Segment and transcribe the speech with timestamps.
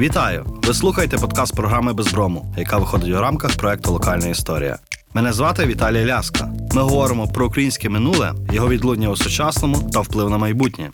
[0.00, 0.46] Вітаю!
[0.66, 4.78] Ви слухаєте подкаст програми Безброму, яка виходить у рамках проекту Локальна історія.
[5.14, 6.52] Мене звати Віталій Ляска.
[6.74, 10.90] Ми говоримо про українське минуле, його відлуння у сучасному та вплив на майбутнє.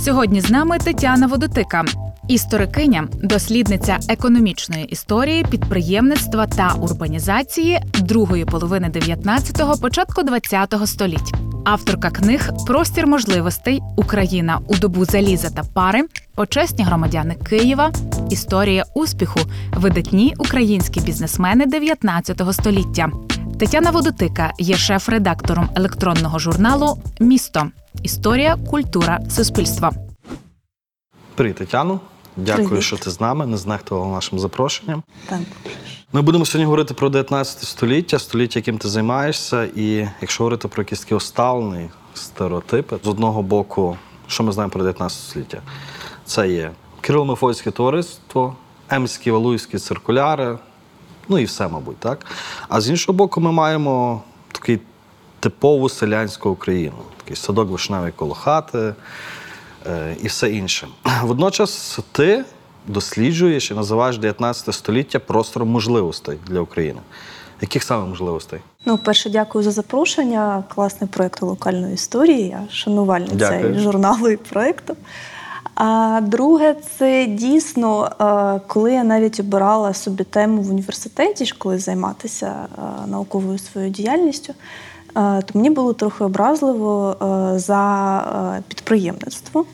[0.00, 1.84] Сьогодні з нами Тетяна Водотика,
[2.28, 11.47] історикиня, дослідниця економічної історії, підприємництва та урбанізації другої половини 19-го, початку 20-го століть.
[11.68, 16.02] Авторка книг Простір можливостей Україна у добу заліза та пари,
[16.34, 17.92] почесні громадяни Києва,
[18.30, 19.40] Історія успіху,
[19.72, 23.10] видатні українські бізнесмени 19 століття.
[23.58, 27.70] Тетяна Водотика є шеф-редактором електронного журналу Місто
[28.02, 29.90] Історія, культура, суспільство.
[31.34, 32.00] Привіт, Тетяно.
[32.36, 32.84] Дякую, Привіт.
[32.84, 35.02] що ти з нами, не знехтувала нашим запрошенням.
[35.28, 35.40] Так.
[36.12, 39.64] Ми будемо сьогодні говорити про 19 століття, століття, яким ти займаєшся.
[39.64, 44.82] І якщо говорити про якісь такі усталені стереотипи, з одного боку, що ми знаємо про
[44.82, 45.62] 19 століття?
[46.24, 46.70] Це є
[47.02, 48.56] Кирило-Мефодське товариство,
[48.88, 50.58] Емські Валуївські циркуляри,
[51.28, 52.26] ну і все, мабуть, так.
[52.68, 54.22] А з іншого боку, ми маємо
[54.52, 54.80] такий
[55.40, 58.94] типову селянську Україну, такий садок вишневий коло хати
[59.86, 60.88] е, і все інше.
[61.22, 62.44] Водночас ти
[62.88, 67.00] досліджуєш і називаєш 19 століття простором можливостей для України.
[67.60, 68.60] Яких саме можливостей?
[68.86, 70.64] Ну, перше, дякую за запрошення.
[70.74, 72.48] Класний проєкт локальної історії.
[72.48, 73.74] Я шанувальниця Дякую.
[73.74, 74.96] і журналу і проєкту.
[75.74, 82.54] А друге, це дійсно, е, коли я навіть обирала собі тему в університеті, коли займатися
[82.78, 87.16] е, науковою своєю діяльністю, е, то мені було трохи образливо
[87.56, 89.64] за підприємництво.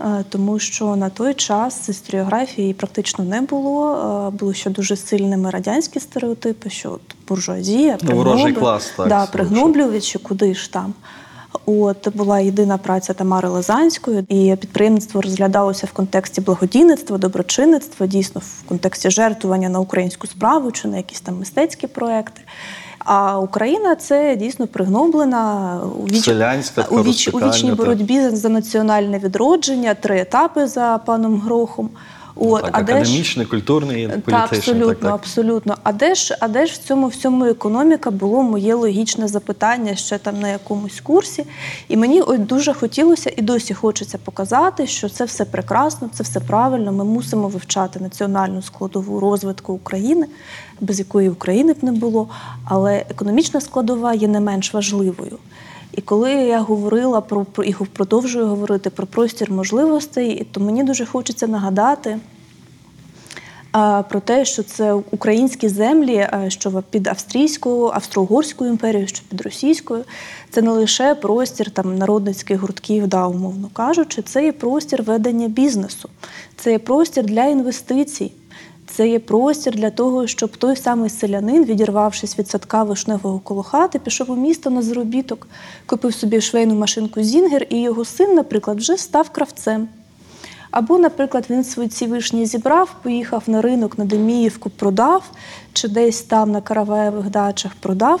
[0.00, 3.96] Е, Тому що на той час історіографії практично не було.
[4.28, 9.26] Е, Були ще дуже сильними радянські стереотипи, що от буржуазія, Ну, ворожий клас, так, да,
[9.26, 10.94] пригноблювачі, куди ж там.
[11.66, 18.68] От була єдина праця Тамари Лазанської, і підприємництво розглядалося в контексті благодійництва, доброчинництва, дійсно в
[18.68, 22.40] контексті жертвування на українську справу чи на якісь там мистецькі проекти.
[23.04, 26.24] А Україна це дійсно пригноблена у віч...
[26.24, 27.28] Селянська, у, віч...
[27.32, 31.90] у вічній боротьбі за національне відродження, три етапи за паном Грохом.
[32.36, 34.58] От, так, а де ж- культурний, і та, політичний.
[34.58, 35.14] абсолютно, так, так.
[35.14, 35.76] абсолютно.
[35.82, 40.18] А де ж, а де ж в цьому всьому економіка було моє логічне запитання ще
[40.18, 41.44] там на якомусь курсі.
[41.88, 46.40] І мені от дуже хотілося і досі хочеться показати, що це все прекрасно, це все
[46.40, 46.92] правильно.
[46.92, 50.26] Ми мусимо вивчати національну складову розвитку України,
[50.80, 52.28] без якої України б не було.
[52.64, 55.38] Але економічна складова є не менш важливою.
[55.92, 61.06] І коли я говорила про, про і продовжую говорити про простір можливостей, то мені дуже
[61.06, 62.18] хочеться нагадати
[63.72, 69.40] а, про те, що це українські землі, а, що під австрійською, австро-угорською імперією, що під
[69.40, 70.04] російською,
[70.50, 76.08] це не лише простір там народницьких гуртків, да, умовно кажучи, це є простір ведення бізнесу,
[76.56, 78.32] це є простір для інвестицій.
[79.00, 83.98] Це є простір для того, щоб той самий селянин, відірвавшись від садка вишневого коло хати,
[83.98, 85.48] пішов у місто на заробіток,
[85.86, 89.88] купив собі швейну машинку Зінгер, і його син, наприклад, вже став кравцем.
[90.70, 95.30] Або, наприклад, він свої ці вишні зібрав, поїхав на ринок на Деміївку, продав,
[95.72, 98.20] чи десь там на Караваєвих дачах продав,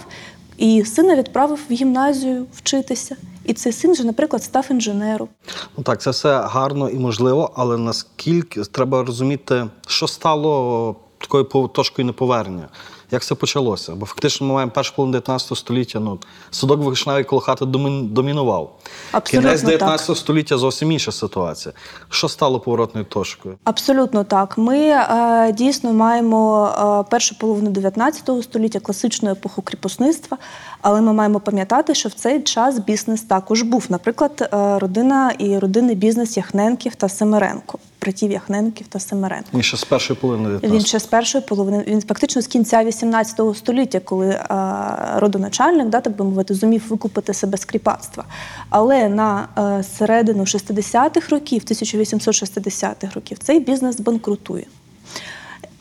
[0.60, 3.16] і сина відправив в гімназію вчитися.
[3.44, 5.28] І цей син же, наприклад, став інженером.
[5.76, 12.06] Ну так, це все гарно і можливо, але наскільки треба розуміти, що стало такою точкою
[12.06, 12.68] неповернення?
[13.10, 13.94] Як це почалося?
[13.94, 16.00] Бо фактично ми маємо першу половину 19 століття.
[16.00, 16.18] Ну,
[16.50, 18.76] садок вишневий коло хати домінував.
[19.12, 19.70] Абсолютно Кінець так.
[19.70, 21.74] 19 століття зовсім інша ситуація.
[22.08, 23.58] Що стало поворотною точкою?
[23.64, 24.58] Абсолютно так.
[24.58, 26.68] Ми е, дійсно маємо
[27.06, 30.38] е, першу половину 19 століття, класичну епоху кріпосництва,
[30.80, 33.86] але ми маємо пам'ятати, що в цей час бізнес також був.
[33.88, 39.48] Наприклад, е, родина і родинний бізнес Яхненків та Семеренко, братів Яхненків та Семеренко.
[39.52, 42.84] Він ще з першої половини 19 Він ще з першої половини, він фактично з кінця
[42.84, 44.46] 18 століття, коли е,
[45.16, 48.24] родоначальник, да, так би мовити, зумів викупити себе з кріпацтва.
[48.68, 54.66] Але на е, середину 60-х років, 1860-х років, цей бізнес банкрутує.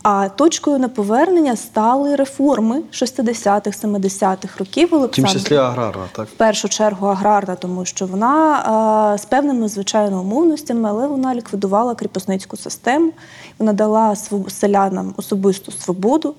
[0.04, 6.28] А точкою неповернення стали реформи 60-х, 70-х років В тім числі аграрна, так?
[6.28, 11.96] В першу чергу аграрна, тому що вона е, з певними звичайно умовностями, але вона ліквідувала
[11.96, 13.12] кріпосницьку систему,
[13.60, 14.16] вона дала
[14.50, 16.36] селянам особисту свободу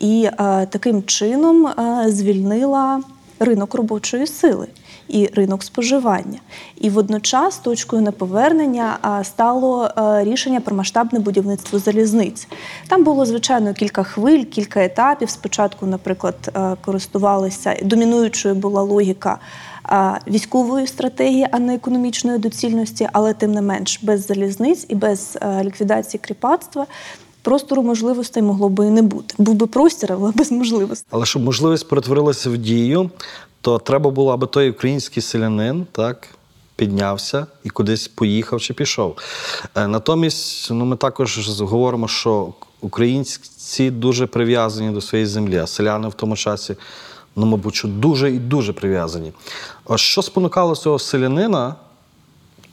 [0.00, 3.00] і е, таким чином е, звільнила
[3.40, 4.66] ринок робочої сили
[5.08, 6.38] і ринок споживання.
[6.80, 12.48] І водночас точкою неповернення стало е, рішення про масштабне будівництво залізниць.
[12.88, 15.30] Там було звичайно кілька хвиль, кілька етапів.
[15.30, 19.38] Спочатку, наприклад, е, користувалися домінуючою була логіка.
[20.28, 25.64] Військової стратегії, а не економічної доцільності, але тим не менш без залізниць і без е,
[25.64, 26.86] ліквідації кріпацтва
[27.42, 29.34] простору можливостей могло би і не бути.
[29.38, 31.08] Був би простір, але без можливостей.
[31.10, 33.10] Але щоб можливість перетворилася в дію,
[33.60, 36.28] то треба було, аби той український селянин так
[36.76, 39.16] піднявся і кудись поїхав чи пішов.
[39.74, 46.08] Е, Натомість, ну ми також говоримо, що українці дуже прив'язані до своєї землі, а селяни
[46.08, 46.76] в тому часі,
[47.36, 49.32] ну, мабуть, дуже і дуже прив'язані.
[49.96, 51.74] Що спонукало цього селянина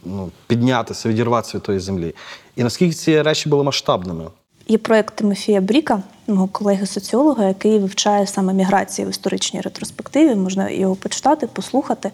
[0.05, 2.15] ну, піднятися, відірватися від тої землі?
[2.55, 4.25] І наскільки ці речі були масштабними?
[4.69, 10.35] Є проєкт Тимофія Бріка, мого колеги-соціолога, який вивчає саме міграції в історичній ретроспективі.
[10.35, 12.11] Можна його почитати, послухати.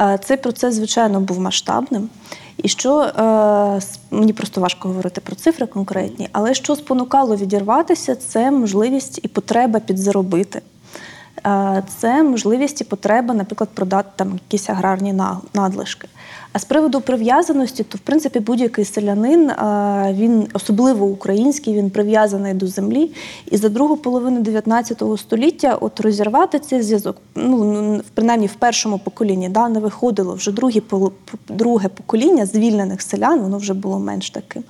[0.00, 2.08] Е, Цей процес, звичайно, був масштабним.
[2.56, 8.50] І що е, мені просто важко говорити про цифри конкретні, але що спонукало відірватися, це
[8.50, 10.62] можливість і потреба підзаробити.
[11.46, 15.14] Е, Це можливість і потреба, наприклад, продати там якісь аграрні
[15.54, 16.08] надлишки.
[16.52, 19.50] А з приводу прив'язаності, то в принципі будь-який селянин,
[20.12, 23.10] він особливо український, він прив'язаний до землі.
[23.50, 29.48] І за другу половину 19 століття от розірвати цей зв'язок, ну принаймні в першому поколінні,
[29.48, 30.50] да, не виходило вже
[30.80, 31.12] поло-
[31.48, 34.64] друге покоління звільнених селян, воно вже було менш таким.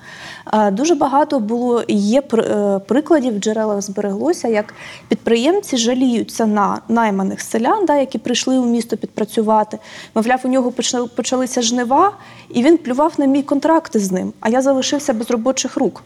[0.71, 4.73] Дуже багато було є е, прикладів, в джерелах збереглося, як
[5.07, 9.79] підприємці жаліються на найманих селян, да, які прийшли у місто підпрацювати.
[10.15, 12.11] Мовляв, у нього почали- почалися жнива,
[12.49, 16.03] і він плював на мій контракт з ним, а я залишився без робочих рук.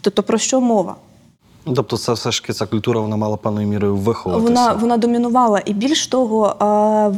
[0.00, 0.94] Тобто про що мова?
[1.74, 4.48] Тобто, це все ж таки ця культура вона мала певною мірою виховуватися.
[4.48, 5.62] Вона, вона домінувала.
[5.64, 6.56] І більш того,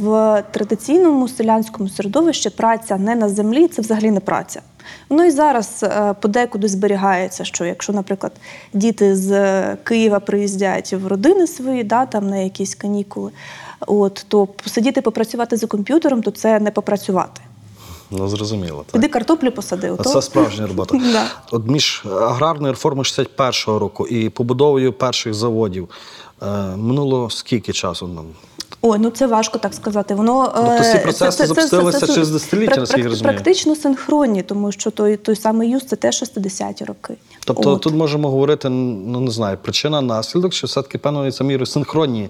[0.01, 4.61] в традиційному селянському середовищі праця не на землі це взагалі не праця.
[5.09, 8.31] Воно і зараз е, подекуди зберігається, що якщо, наприклад,
[8.73, 13.31] діти з е, Києва приїздять в родини свої, да, там на якісь канікули,
[13.87, 17.41] от, то посидіти попрацювати за комп'ютером, то це не попрацювати.
[18.11, 18.85] Ну, зрозуміло.
[18.91, 19.11] Так.
[19.11, 19.87] Картоплю посади.
[19.87, 20.97] А ото- Це справжня робота.
[21.13, 21.25] Да.
[21.51, 25.89] От між аграрною реформою 61-го року і побудовою перших заводів
[26.41, 26.45] е,
[26.75, 28.25] минуло скільки часу нам?
[28.81, 30.15] Ой, ну це важко так сказати.
[30.15, 33.33] Воно Тобто е, процеси запустилися через десятиліття, прак- наскільки розумію?
[33.33, 37.13] Практично синхронні, тому що той, той самий юз це теж 60-ті роки.
[37.45, 37.81] Тобто От.
[37.81, 40.99] тут можемо говорити, ну не знаю, причина, наслідок, чи все-таки
[41.31, 42.29] це мірою синхронні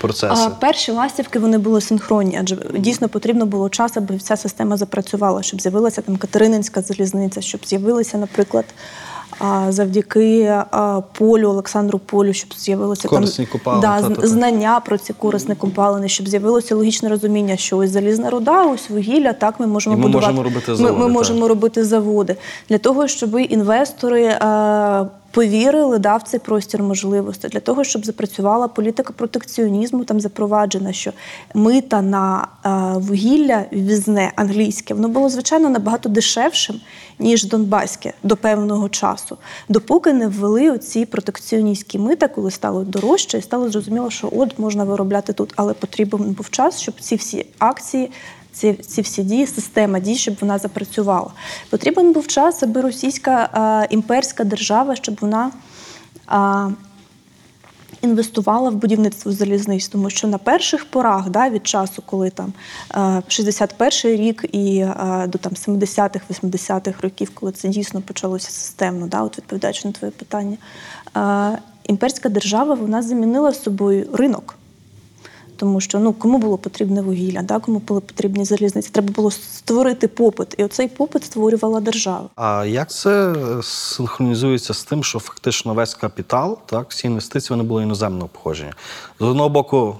[0.00, 0.42] процеси.
[0.46, 5.42] А перші ластівки вони були синхронні, адже дійсно потрібно було час, аби вся система запрацювала,
[5.42, 8.64] щоб з'явилася там Катерининська залізниця, щоб з'явилася, наприклад,
[9.68, 16.08] завдяки а, полю Олександру Полю, щоб з'явилося там купали, да, знання про ці корисні копалини,
[16.08, 20.02] щоб з'явилося логічне розуміння, що ось залізна руда, ось вугілля, так ми можемо І ми
[20.06, 20.26] будувати.
[20.32, 22.36] можемо робити ми, заводи, ми ми можемо робити заводи
[22.68, 24.38] для того, щоб інвестори.
[25.30, 30.04] Повірили да, в цей простір можливостей для того, щоб запрацювала політика протекціонізму.
[30.04, 31.12] Там запроваджена, що
[31.54, 36.80] мита на е, вугілля ввізне англійське, воно було звичайно набагато дешевшим
[37.18, 39.36] ніж донбаське до певного часу,
[39.68, 44.84] допоки не ввели оці протекціоністські мита, коли стало дорожче, і стало зрозуміло, що от можна
[44.84, 48.10] виробляти тут, але потрібен був час, щоб ці всі акції
[48.52, 51.30] ці, ці всі дії, система дій, щоб вона запрацювала.
[51.70, 53.48] Потрібен був час, аби російська
[53.82, 55.50] е, імперська держава, щоб вона
[56.32, 56.74] е,
[58.02, 62.52] інвестувала в будівництво залізниць, тому що на перших порах, да, від часу, коли там
[62.94, 62.98] е,
[63.28, 64.86] 61-й рік і
[65.28, 70.12] до там 70-х, 80-х років, коли це дійсно почалося системно, да, от відповідаючи на твоє
[70.12, 70.56] питання,
[71.84, 74.58] імперська держава вона замінила собою ринок.
[75.58, 78.90] Тому що ну кому було потрібне вугілля, да, кому були потрібні залізниці.
[78.92, 82.28] Треба було створити попит, і оцей попит створювала держава.
[82.36, 87.68] А як це е, синхронізується з тим, що фактично весь капітал, так, всі інвестиції вони
[87.68, 88.72] були іноземного походження?
[89.20, 89.96] З одного боку,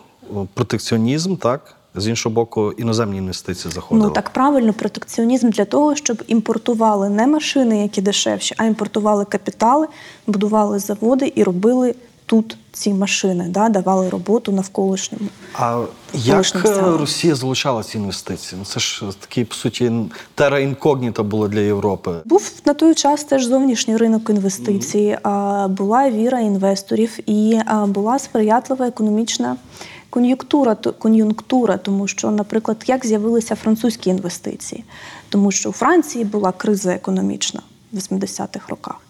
[0.55, 4.07] протекціонізм, так, з іншого боку, іноземні інвестиції заходили.
[4.09, 9.87] Ну так правильно, протекціонізм для того, щоб імпортували не машини, які дешевші, а імпортували капітали,
[10.27, 11.95] будували заводи і робили
[12.29, 15.29] тут ці машини, да, давали роботу навколишньому.
[15.55, 16.97] А як е, селам.
[16.97, 18.59] Росія залучала ці інвестиції?
[18.59, 19.93] Ну, це ж такий, по суті,
[20.35, 22.15] тера інкогніта було для Європи.
[22.25, 28.87] Був на той час теж зовнішній ринок інвестицій, а, була віра інвесторів і була сприятлива
[28.87, 29.57] економічна
[30.11, 34.85] кон'юнктура, кон'юнктура, тому що, наприклад, як з'явилися французькі інвестиції,
[35.29, 37.61] тому що у Франції була криза економічна.
[37.93, 39.01] В 80-х роках.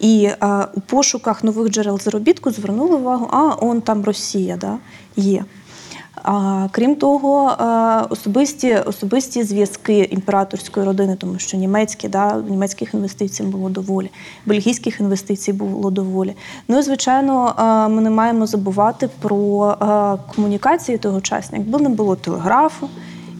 [0.00, 4.78] І а, у пошуках нових джерел заробітку звернули увагу, а он там Росія да,
[5.16, 5.44] є.
[6.22, 13.42] А, крім того, е, особисті, особисті зв'язки імператорської родини, тому що німецькі, да, німецьких інвестицій
[13.42, 14.10] було доволі,
[14.46, 16.34] бельгійських інвестицій було доволі.
[16.68, 21.58] Ну і звичайно, е, ми не маємо забувати про е, комунікації тогочасні.
[21.58, 22.88] Якби не було телеграфу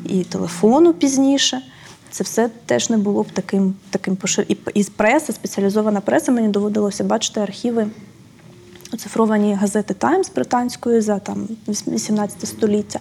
[0.07, 1.61] і телефону пізніше.
[2.11, 4.45] Це все теж не було б таким таким пошир...
[4.49, 6.33] і, і преса, спеціалізована преса.
[6.33, 7.87] Мені доводилося бачити архіви
[8.93, 13.01] оцифровані газети Таймс британської за там 18 століття.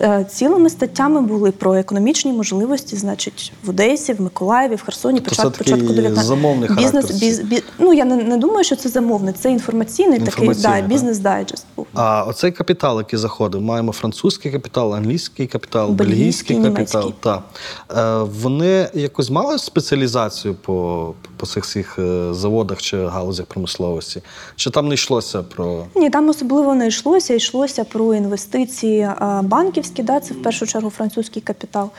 [0.00, 5.30] Е, Цілими статтями були про економічні можливості, значить, в Одесі, в Миколаєві, в Херсоні, Тобто
[5.30, 8.88] початку, початку 19 замовний бізнес, характер біз, бі- Ну я не, не думаю, що це
[8.88, 11.86] замовний, це інформаційний, такий да, бізнес-дайджест був.
[11.94, 17.12] А оцей капітал, який заходив, маємо французький капітал, англійський капітал, Бельгійський, бельгійський капітал.
[17.20, 17.42] Та.
[18.22, 24.22] Е, вони якось мали спеціалізацію по, по цих всіх е, заводах чи галузях промисловості?
[24.56, 25.84] Чи там не йшлося про.
[25.94, 27.34] Ні, там особливо не йшлося.
[27.34, 29.08] Йшлося про інвестиції
[29.42, 31.90] банківські, да, це в першу чергу французький капітал.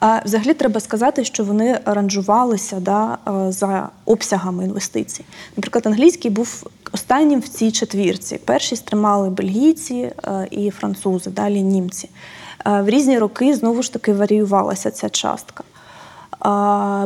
[0.00, 3.18] А, взагалі треба сказати, що вони ранжувалися да,
[3.48, 5.24] за обсягами інвестицій.
[5.56, 8.40] Наприклад, англійський був останнім в цій четвірці.
[8.44, 10.12] Перші тримали бельгійці
[10.50, 12.08] і французи, далі німці.
[12.64, 15.64] В різні роки знову ж таки варіювалася ця частка.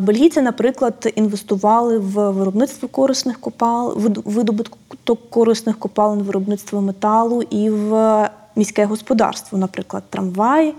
[0.03, 4.79] Бельгійці, наприклад, інвестували в виробництво корисних копал, видобуток
[5.31, 10.75] корисних копалин, виробництво металу і в міське господарство, наприклад, трамваї.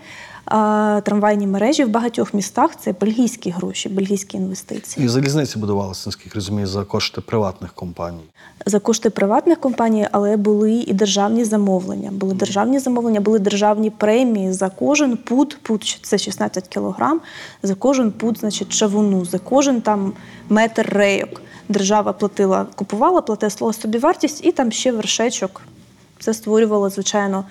[1.03, 5.05] Трамвайні мережі в багатьох містах це бельгійські гроші, бельгійські інвестиції.
[5.05, 8.23] І залізниці будувалися, наскільки розумію, за кошти приватних компаній.
[8.65, 12.09] За кошти приватних компаній, але були і державні замовлення.
[12.12, 17.21] Були державні замовлення, були державні премії за кожен пуд, пуд це 16 кілограм,
[17.63, 20.13] за кожен пуд, значить, чавуну, за кожен там
[20.50, 21.41] метр рейок.
[21.69, 25.62] Держава платила, купувала, платила собі вартість, і там ще вершечок.
[26.19, 27.45] Це створювало, звичайно,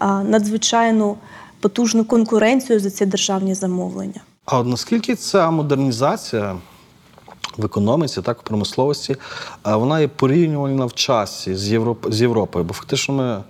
[0.00, 1.16] надзвичайну
[1.62, 4.20] потужну конкуренцію за ці державні замовлення.
[4.44, 6.56] А от наскільки ця модернізація
[7.56, 9.16] в економіці, так, в промисловості,
[9.64, 12.12] вона є порівнювальна в часі з, Європ...
[12.14, 12.64] з Європою?
[12.64, 13.42] Бо фактично ми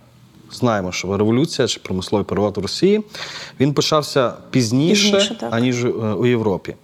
[0.52, 3.04] знаємо, що революція чи промисловий переворот в Росії
[3.60, 6.74] він почався пізніше, Пізніше, аніж е, у Європі.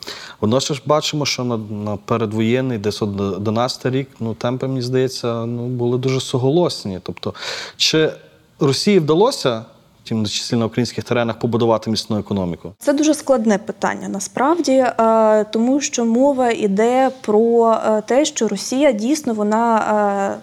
[0.41, 5.67] Водночас бачимо, що на, на передвоєнний, десь от 11 рік, ну темпи, мені здається, ну
[5.67, 7.01] були дуже суголосні.
[7.03, 7.35] Тобто,
[7.77, 8.13] чи
[8.61, 9.65] Росії вдалося,
[10.09, 12.73] тим числі на українських теренах, побудувати міцну економіку?
[12.79, 18.93] Це дуже складне питання насправді, е, тому що мова йде про е, те, що Росія
[18.93, 20.43] дійсно вона е,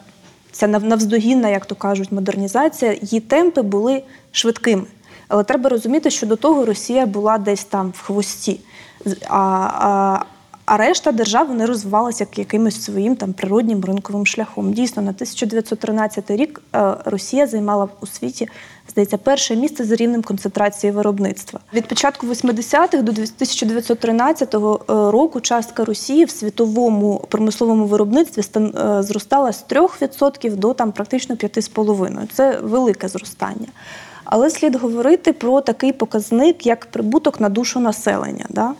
[0.51, 4.83] ця навздогінна, як то кажуть, модернізація, її темпи були швидкими.
[5.27, 8.59] Але треба розуміти, що до того Росія була десь там в хвості.
[9.27, 10.25] А, а,
[10.65, 14.73] а решта держав вони розвивалися якимось своїм там природнім ринковим шляхом.
[14.73, 18.47] Дійсно, на 1913 рік е, Росія займала у світі,
[18.89, 21.59] здається, перше місце за рівнем концентрації виробництва.
[21.73, 24.53] Від початку 80-х до 1913
[24.87, 32.27] року частка Росії в світовому промисловому виробництві е, зростала з 3% до там практично 5,5%.
[32.33, 33.67] Це велике зростання.
[34.23, 38.45] Але слід говорити про такий показник, як прибуток на душу населення.
[38.49, 38.73] Да?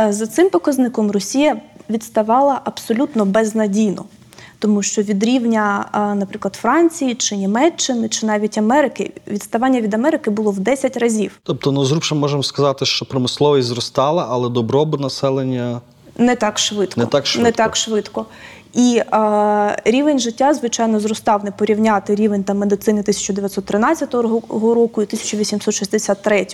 [0.00, 1.56] Е, За цим показником Росія
[1.90, 4.04] відставала абсолютно безнадійно,
[4.58, 10.30] тому що від рівня, е, наприклад, Франції чи Німеччини, чи навіть Америки, відставання від Америки
[10.30, 11.38] було в 10 разів.
[11.42, 15.80] Тобто, ну зрубше можемо сказати, що промисловість зростала, але добробут населення
[16.18, 17.00] Не так швидко.
[17.00, 17.44] Не так швидко.
[17.44, 18.26] Не так швидко.
[18.72, 26.46] І е, рівень життя, звичайно, зростав не порівняти рівень там, медицини 1913 року і 1863.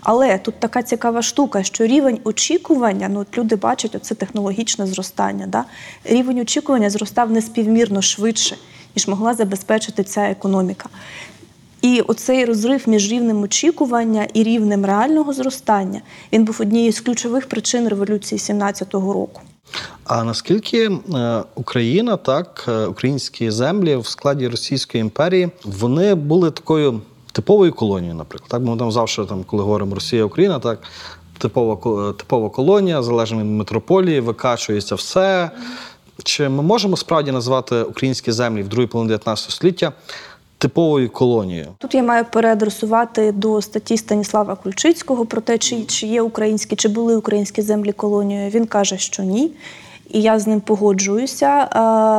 [0.00, 5.46] Але тут така цікава штука, що рівень очікування, ну от люди бачать оце технологічне зростання.
[5.46, 5.64] Да?
[6.04, 8.56] Рівень очікування зростав неспівмірно швидше,
[8.96, 10.88] ніж могла забезпечити ця економіка.
[11.82, 16.00] І оцей розрив між рівнем очікування і рівнем реального зростання
[16.32, 19.40] він був однією з ключових причин революції 17-го року.
[20.04, 27.00] А наскільки е, Україна, так, е, українські землі в складі Російської імперії, вони були такою
[27.32, 28.50] типовою колонією, наприклад.
[28.50, 30.78] Так, ми там завжди, там, коли говоримо Росія, Україна, так,
[31.38, 35.50] типова, типова колонія, залежно від метрополії, викачується все.
[36.22, 39.92] Чи ми можемо справді назвати українські землі в другій половині 19 століття
[40.64, 41.66] типовою колонією?
[41.78, 46.88] Тут я маю переадресувати до статті Станіслава Кульчицького про те, чи, чи є українські, чи
[46.88, 48.50] були українські землі колонією.
[48.50, 49.50] Він каже, що ні.
[50.10, 51.68] І я з ним погоджуюся,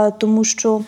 [0.07, 0.81] е, тому що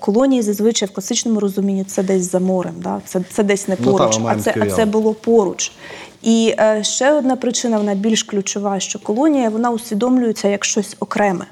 [0.00, 3.00] колонії зазвичай в класичному розумінні це десь за морем, да?
[3.04, 5.72] це, це десь не Ну, поруч, та, а, це, а це було поруч.
[6.22, 11.46] І е, ще одна причина, вона більш ключова, що колонія вона усвідомлюється як щось окреме.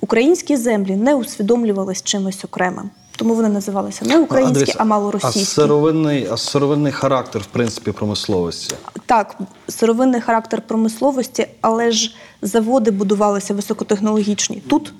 [0.00, 2.90] Українські землі не усвідомлювались чимось окремим.
[3.16, 5.40] Тому вони називалися не українські, дивіться, а малоросійські.
[5.40, 8.74] А сировинний, а сировинний характер, в принципі, промисловості.
[9.06, 9.36] Так,
[9.68, 14.62] сировинний характер промисловості, але ж заводи будувалися високотехнологічні.
[14.68, 14.92] Тут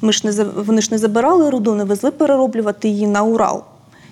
[0.00, 3.64] ми ж не вони ж не забирали руду, не везли перероблювати її на Урал.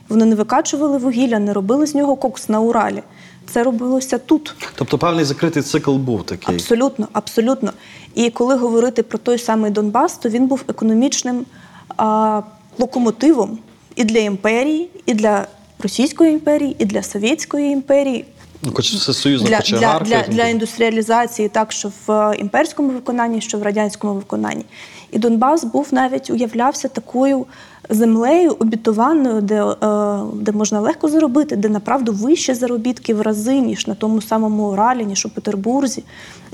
[0.09, 3.02] Вони не викачували вугілля, не робили з нього кокс на Уралі.
[3.50, 4.54] Це робилося тут.
[4.75, 6.54] Тобто певний закритий цикл був такий.
[6.54, 7.73] Абсолютно, абсолютно.
[8.14, 11.47] І коли говорити про той самий Донбас, то він був економічним
[11.97, 12.42] а,
[12.80, 13.58] локомотивом
[13.96, 15.46] і для імперії, і для
[15.78, 18.25] Російської імперії, і для Совєтської імперії.
[18.62, 23.40] Ну, хоч це союзна для, для, для, для індустріалізації, так що в е, імперському виконанні,
[23.40, 24.64] що в радянському виконанні.
[25.12, 27.46] І Донбас був навіть уявлявся такою
[27.88, 29.76] землею обітованою, де, е,
[30.34, 35.04] де можна легко заробити, де направду вищі заробітки в рази, ніж на тому самому Уралі,
[35.04, 36.02] ніж у Петербурзі.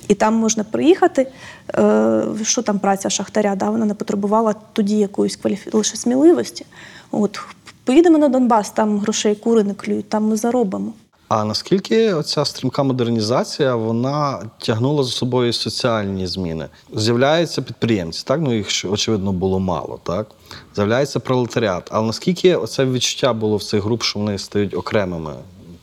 [0.08, 1.26] І там можна приїхати.
[1.74, 3.56] Е, що там праця шахтаря?
[3.56, 3.70] Да?
[3.70, 5.70] Вона не потребувала тоді якоїсь кваліфі...
[5.72, 6.66] лише сміливості.
[7.10, 7.40] От
[7.84, 10.92] поїдемо на Донбас, там грошей кури не клюють, там ми заробимо.
[11.28, 16.66] А наскільки оця стрімка модернізація вона тягнула за собою соціальні зміни?
[16.94, 20.26] З'являються підприємці, так ну їх очевидно було мало, так
[20.74, 21.88] з'являється пролетаріат.
[21.92, 25.34] Але наскільки оце відчуття було в цих груп, що вони стають окремими,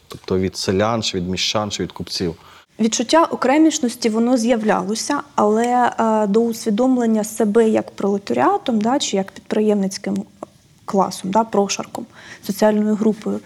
[0.07, 2.35] тобто від селян, чи від міщан, чи від купців?
[2.79, 10.23] Відчуття окремішності воно з'являлося, але е, до усвідомлення себе як пролетаріатом, да, чи як підприємницьким
[10.85, 12.05] класом, да, прошарком,
[12.43, 13.39] соціальною групою,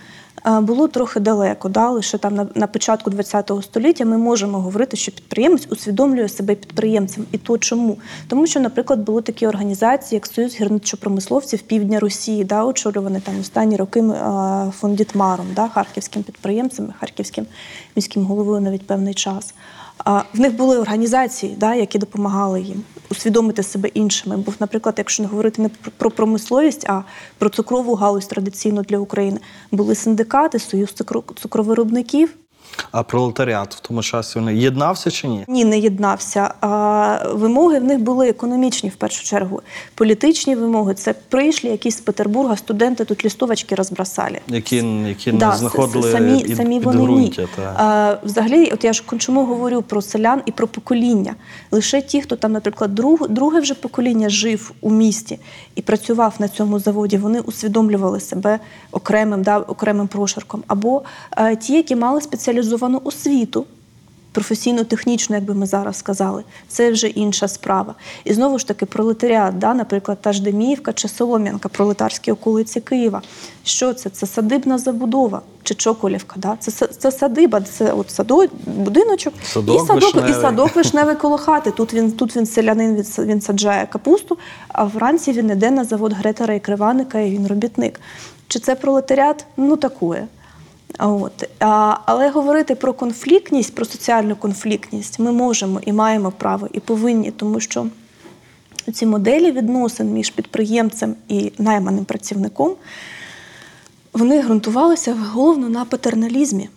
[0.46, 1.70] було трохи далеко.
[1.70, 6.56] Да, лише там на, на початку ХХ століття ми можемо говорити, що підприємець усвідомлює себе
[6.56, 7.25] підприємцем.
[7.32, 7.98] І то чому?
[8.27, 13.75] Тому що, наприклад, були такі організації, як Союз гірничопромисловців Півдня Росії, да, очолювані там останні
[13.75, 14.98] роки е, фон
[15.56, 17.46] да, харківським підприємцем, харківським
[17.96, 19.53] міським головою навіть певний час.
[20.34, 24.37] В них були організації, да, які допомагали їм усвідомити себе іншими.
[24.37, 27.03] Бо, наприклад, якщо не говорити не про- про промисловість, а
[27.37, 29.39] про цукрову галузь традиційно для України,
[29.71, 32.33] були синдикати, союз цукро- цукровиробників.
[32.91, 35.45] А пролетаріат в тому часі вони єднався чи ні?
[35.47, 36.53] Ні, не єднався.
[36.62, 39.62] А вимоги в них були економічні в першу чергу.
[39.95, 44.39] Політичні вимоги це прийшли якісь з Петербурга студенти тут лістовочки розбросали.
[44.47, 44.75] Які,
[45.07, 47.47] які Да, не знаходили самі, під, самі вони підґрунтя, ні.
[47.55, 47.62] та.
[47.77, 51.36] А, взагалі, от я ж чому говорю про селян і про покоління.
[51.71, 55.39] Лише ті, хто там, наприклад, друг, друге вже покоління жив у місті
[55.75, 58.59] і працював на цьому заводі, вони усвідомлювали себе
[58.91, 60.63] окремим, да, окремим прошарком.
[60.67, 61.01] Або
[61.38, 62.21] е, ті, які мали
[62.58, 63.65] спеціалізовану освіту.
[64.32, 67.96] Професійно-технічно, як би ми зараз сказали, це вже інша справа.
[68.24, 73.22] І знову ж таки, пролетаріат, да, наприклад, та ж Деміївка чи Солом'янка, пролетарські околиці Києва.
[73.63, 74.10] Що це?
[74.10, 76.36] Це садибна забудова чи Чоколівка.
[76.39, 76.58] Да?
[76.60, 81.72] Це, це садиба, це от садо, будиночок Садок і садок, і садок вишневий коло хати.
[81.72, 86.13] Тут він, тут він селянин, він, він саджає капусту, а вранці він іде на завод
[86.13, 88.00] Гретера і Криваника, і він робітник.
[88.48, 89.46] Чи це пролетаріат?
[89.58, 90.28] Ну, такое.
[91.00, 91.50] От.
[91.60, 97.32] А, але говорити про конфліктність, про соціальну конфліктність ми можемо і маємо право, і повинні,
[97.32, 97.88] тому що
[98.93, 102.76] ці моделі відносин між підприємцем і найманим працівником
[104.13, 106.69] вони ґрунтувалися головно на патерналізмі.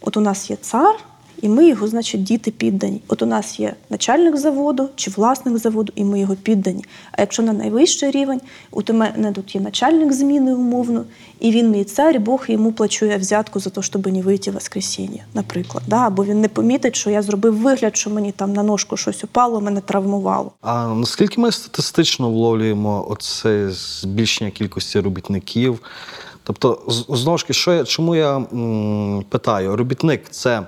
[0.00, 0.94] От у нас є цар,
[1.42, 3.00] і ми його, значить, діти піддані.
[3.08, 6.84] От у нас є начальник заводу чи власник заводу, і ми його піддані.
[7.12, 11.04] А якщо на найвищий рівень, от у мене тут є начальник зміни умовно,
[11.40, 14.54] і він мій цар, і Бог йому плачує взятку за те, щоб не вийти в
[14.54, 15.84] воскресіння, наприклад.
[15.86, 15.96] Да?
[15.96, 19.60] Або він не помітить, що я зробив вигляд, що мені там на ножку щось упало,
[19.60, 20.52] мене травмувало.
[20.62, 25.78] А наскільки ми статистично вловлюємо оце збільшення кількості робітників?
[26.42, 30.62] Тобто, знову ж таки, що я, чому я м, питаю, робітник це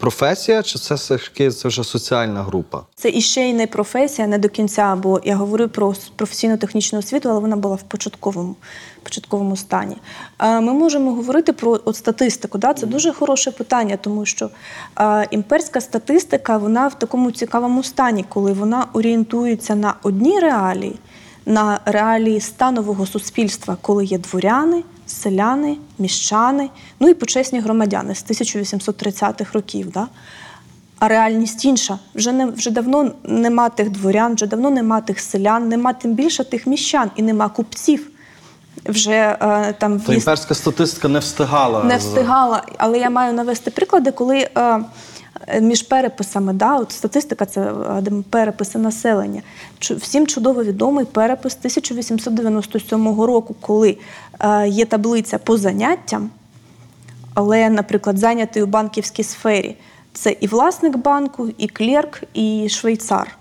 [0.00, 2.82] професія, чи це все ж це вже соціальна група?
[2.94, 7.40] Це іще й не професія, не до кінця, бо я говорю про професійно-технічну освіту, але
[7.40, 8.56] вона була в початковому,
[9.02, 9.96] початковому стані.
[10.40, 12.58] Ми можемо говорити про от статистику.
[12.58, 12.74] Да?
[12.74, 14.50] Це дуже хороше питання, тому що
[15.30, 20.98] імперська статистика вона в такому цікавому стані, коли вона орієнтується на одні реалії,
[21.46, 26.70] на реалії станового суспільства, коли є дворяни, селяни, міщани,
[27.00, 29.90] ну і почесні громадяни з 1830-х років.
[29.90, 30.06] Да?
[30.98, 31.98] А реальність інша.
[32.14, 36.44] Вже не вже давно нема тих дворян, вже давно нема тих селян, нема тим більше
[36.44, 38.10] тих міщан і нема купців.
[38.86, 41.84] Вже е, там в То імперська статистика не встигала.
[41.84, 42.62] не встигала.
[42.78, 44.80] Але я маю навести приклади, коли е,
[45.60, 49.42] між переписами, да, от статистика це е, переписи населення.
[49.80, 53.98] Всім чудово відомий перепис 1897 року, коли
[54.40, 56.30] е, є таблиця по заняттям,
[57.34, 59.76] але, наприклад, зайнятий у банківській сфері
[60.12, 63.36] це і власник банку, і клерк, і швейцар.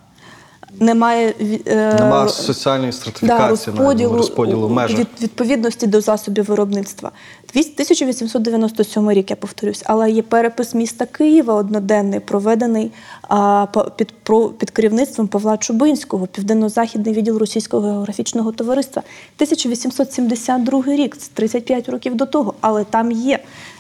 [0.80, 1.34] Немає
[1.68, 5.00] е, Нема соціальної стратифікації, навіть, розподілу, розподілу в межах.
[5.00, 7.12] від, відповідності до засобів виробництва.
[7.56, 14.50] Двіс- 1897 рік, я повторюсь, але є перепис міста Києва одноденний, проведений а, під, про,
[14.50, 19.04] під керівництвом Павла Чубинського, Південно-Західний відділ Російського географічного товариства.
[19.36, 23.40] 1872 рік, це 35 років до того, але там є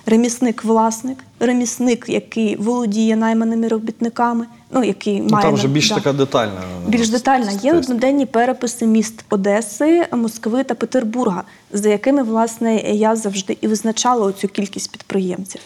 [0.09, 5.95] ремісник-власник, ремісник, який володіє найманими робітниками, ну, який Ну, має там вже більш да.
[5.95, 6.61] така детальна.
[6.87, 11.43] Більш детальна є одноденні переписи міст Одеси, Москви та Петербурга,
[11.73, 15.61] за якими власне я завжди і визначала оцю кількість підприємців.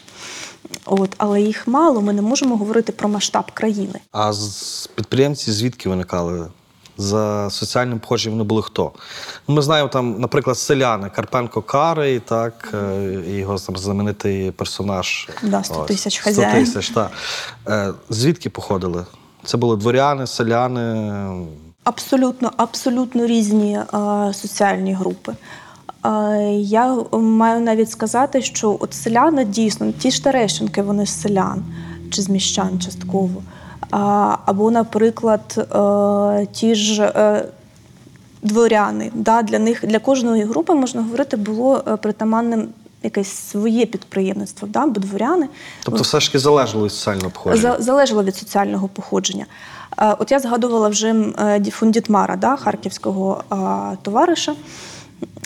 [0.86, 2.01] От, але їх мало.
[2.01, 3.99] Ми не можемо говорити про масштаб країни.
[4.12, 6.47] А з підприємці звідки виникали?
[6.97, 8.91] За соціальним походженням вони були хто?
[9.47, 15.29] Ми знаємо там, наприклад, селяни Карпенко Карий, так, е, його там знаменитий персонаж.
[15.43, 17.12] Да, 100 Ось, тисяч 100 тисяч, так.
[17.67, 19.06] Е, Звідки походили?
[19.45, 21.32] Це були дворяни, селяни.
[21.84, 23.88] Абсолютно, абсолютно різні е,
[24.34, 25.36] соціальні групи.
[26.58, 31.63] Я маю навіть сказати, що от селяни дійсно, ті ж Терещенки, вони з селян
[32.12, 33.43] чи з міщан частково.
[33.89, 37.46] Або, наприклад, е, ті ж е,
[38.41, 39.12] дворяни.
[39.13, 42.67] Да, для них для кожної групи можна говорити, було е, притаманним
[43.04, 45.48] якесь своє підприємництво, да, бо дворяни
[45.84, 47.76] Тобто все ж таки залежало від соціального походження.
[47.80, 49.46] залежало від соціального походження.
[49.98, 51.15] От я згадувала вже
[51.72, 53.43] Фундітмара, да, харківського
[54.02, 54.56] товариша.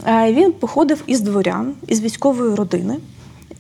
[0.08, 2.98] Він походив із дворян, із військової родини.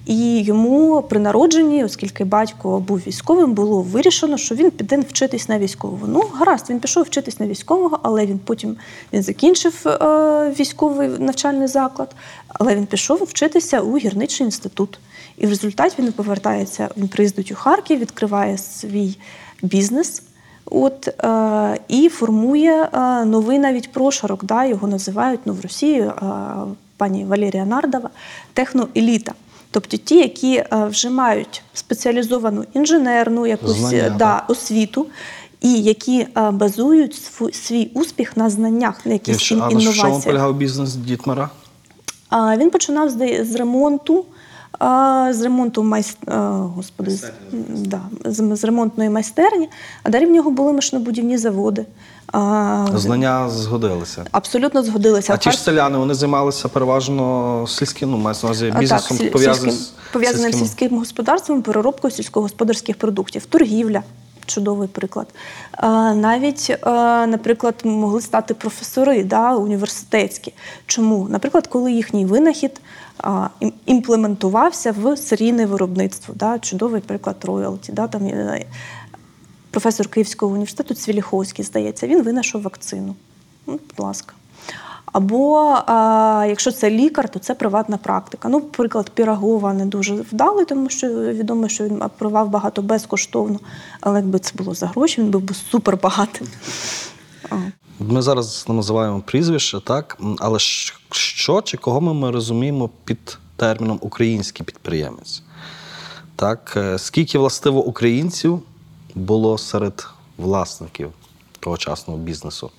[0.08, 5.60] І йому при народженні, оскільки батько був військовим, було вирішено, що він піде вчитись на
[5.60, 6.08] військового.
[6.08, 8.76] Ну, гаразд, він пішов вчитись на військового, але він потім
[9.14, 12.16] він закінчив е, військовий навчальний заклад,
[12.48, 15.00] але він пішов вчитися у гірничий інститут.
[15.38, 19.18] І в результаті він повертається, він приїздить у Харків, відкриває свій
[19.62, 20.24] бізнес.
[20.66, 24.44] От е, і формує е, новий навіть прошарок.
[24.44, 26.14] Да, його називають ну, в Росії е,
[26.98, 28.10] пані Валерія Нардова
[28.54, 29.34] техноеліта.
[29.72, 35.06] Тобто ті, які е, вже мають спеціалізовану інженерну якусь Знання, е, да, освіту,
[35.62, 39.70] і які е, базують свій, свій успіх на знаннях, на І якихось що- ін- а
[39.72, 41.50] на що полягав бізнес Дітмара?
[42.30, 44.26] А, Він починав з, з ремонту,
[44.80, 46.18] а, з ремонту майс...
[46.28, 47.24] а, господи, з,
[47.70, 49.70] да, з, з ремонтної майстерні,
[50.04, 51.86] а далі в нього були машинобудівні заводи.
[52.32, 54.26] А, Знання згодилися.
[54.32, 55.34] Абсолютно згодилися.
[55.34, 59.28] А ті ж селяни вони займалися переважно сільським, ну, мається на увазі А, бізнесом так,
[59.28, 60.68] сіль- пов'язаним сільським- з пов'язаним з сільським.
[60.68, 64.04] сільським господарством, переробкою сільськогосподарських продуктів, торгівля.
[64.46, 65.28] Чудовий приклад.
[65.72, 66.78] А, Навіть,
[67.28, 70.54] наприклад, могли стати професори да, університетські.
[70.86, 71.28] Чому?
[71.30, 72.82] Наприклад, коли їхній винахід
[73.18, 76.34] а, ім- імплементувався в серійне виробництво.
[76.38, 77.92] Да, чудовий приклад роялті.
[77.92, 78.66] Да, там, е,
[79.78, 83.16] професор Київського університету Цвіліховський, здається, він винайшов вакцину.
[83.68, 84.34] Ну, будь ласка.
[85.06, 88.50] Або а, якщо це лікар, то це приватна практика.
[88.50, 93.60] Ну, приклад Пірагова не дуже вдалий, тому що відомо, що він провав багато безкоштовно.
[94.02, 96.48] Але якби це було за гроші, він був би супербагатим.
[98.00, 100.18] Ми зараз називаємо прізвище, так?
[100.40, 100.60] Але
[101.10, 105.44] що чи кого ми, ми розуміємо під терміном український підприємець?
[106.36, 108.62] Так, е, скільки властиво українців
[109.18, 111.12] було серед власників
[111.60, 112.72] тогочасного бізнесу?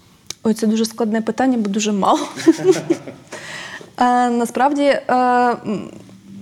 [0.42, 2.20] Ой, це дуже складне питання, бо дуже мало.
[4.00, 5.56] Е, Насправді, е,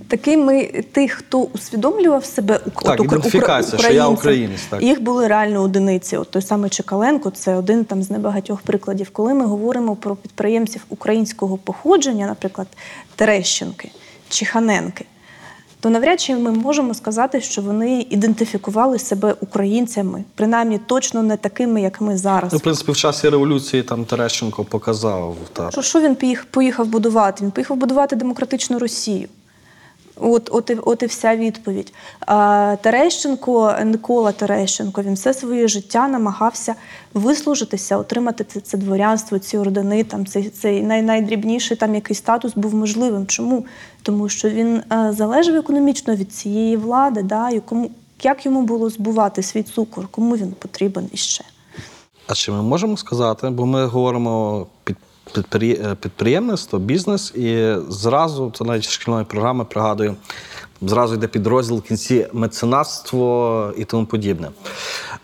[0.08, 4.82] такими тих, хто усвідомлював себе Так, ідентифікація, що я українець, так.
[4.82, 6.16] Їх були реально одиниці.
[6.16, 9.10] От той самий Чекаленко це один там з небагатьох прикладів.
[9.10, 12.66] Коли ми говоримо про підприємців українського походження, наприклад,
[13.14, 13.90] Терещенки
[14.28, 15.04] чи Ханенки,
[15.86, 21.82] то навряд чи ми можемо сказати, що вони ідентифікували себе українцями, принаймні точно не такими,
[21.82, 22.52] як ми зараз.
[22.52, 25.36] Ну, в принципі, в часі революції там Терещенко показав.
[25.52, 25.72] Так.
[25.72, 27.44] Що, що він поїх- поїхав будувати?
[27.44, 29.28] Він поїхав будувати демократичну Росію.
[30.20, 31.92] От, от, і, от і вся відповідь.
[32.20, 36.74] А, Терещенко, Микола Терещенко, він все своє життя намагався
[37.14, 42.52] вислужитися, отримати це, це дворянство, ці ордени, там, цей, цей най, найдрібніший там який статус
[42.54, 43.26] був можливим.
[43.26, 43.66] Чому?
[44.02, 47.90] Тому що він а, залежав економічно від цієї влади, да, і кому,
[48.22, 51.44] як йому було збувати свій цукор, кому він потрібен іще.
[52.26, 55.05] А чи ми можемо сказати, бо ми говоримо під е,
[56.00, 60.16] підприємництво, бізнес, і зразу, це навіть шкільної програми пригадую,
[60.82, 64.50] зразу йде підрозділ в кінці меценатство і тому подібне.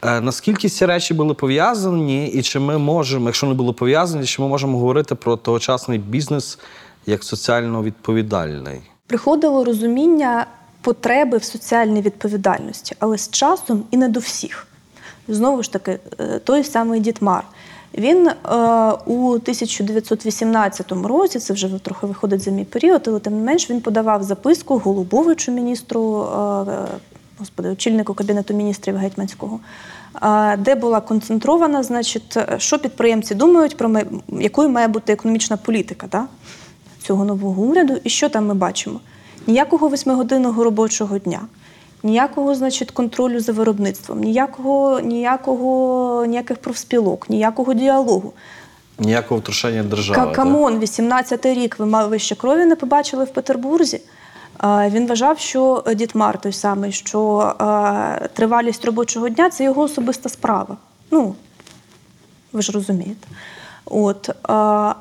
[0.03, 4.43] Е, Наскільки ці речі були пов'язані, і чи ми можемо, якщо не були пов'язані, чи
[4.43, 6.59] ми можемо говорити про тогочасний бізнес
[7.07, 8.81] як соціально відповідальний?
[9.07, 10.47] Приходило розуміння
[10.83, 14.67] потреби в соціальній відповідальності, але з часом і не до всіх.
[15.29, 17.45] Знову ж таки, е, той самий Дітмар.
[17.99, 18.35] Він е,
[19.07, 23.81] у 1918 році, це вже трохи виходить за мій період, але тим не менш він
[23.81, 26.87] подавав записку Голубовичу, міністру, е,
[27.39, 29.61] господи, очільнику кабінету міністрів гетьманського,
[30.23, 36.07] е, де була концентрована, значить, що підприємці думають про ме- якою має бути економічна політика
[36.13, 36.27] да,
[37.03, 39.01] цього нового уряду, і що там ми бачимо?
[39.47, 41.41] Ніякого восьмигодинного робочого дня.
[42.03, 48.33] Ніякого, значить, контролю за виробництвом, ніякого, ніякого, ніяких профспілок, ніякого діалогу.
[48.99, 50.21] Ніякого втручання держави.
[50.31, 54.01] Ка- Come on, 18-й рік ви ви ще крові не побачили в Петербурзі.
[54.65, 57.53] Він вважав, що Дітмар той самий, що
[58.33, 60.77] тривалість робочого дня це його особиста справа.
[61.11, 61.35] Ну,
[62.53, 63.29] ви ж розумієте.
[63.85, 64.31] От,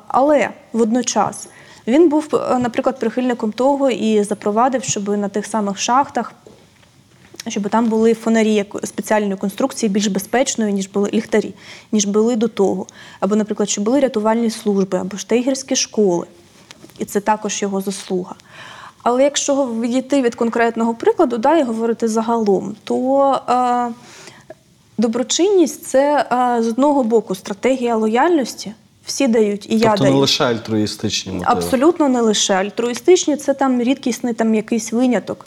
[0.08, 1.48] але водночас
[1.86, 6.32] він був, е, наприклад, прихильником того і запровадив, щоб на тих самих шахтах
[7.48, 11.54] щоб там були фонарі як спеціальної конструкції більш безпечної, ніж були ліхтарі,
[11.92, 12.86] ніж були до того.
[13.20, 16.26] Або, наприклад, щоб були рятувальні служби, або штейгерські школи.
[16.98, 18.34] І це також його заслуга.
[19.02, 23.94] Але якщо відійти від конкретного прикладу да, і говорити загалом, то е,
[24.98, 28.72] доброчинність це е, з одного боку стратегія лояльності.
[29.06, 30.14] Всі дають, і я Тобто даю.
[30.14, 31.52] не лише альтруїстичні мотиви.
[31.52, 35.46] Абсолютно не лише альтруїстичні, це там рідкісний там якийсь виняток.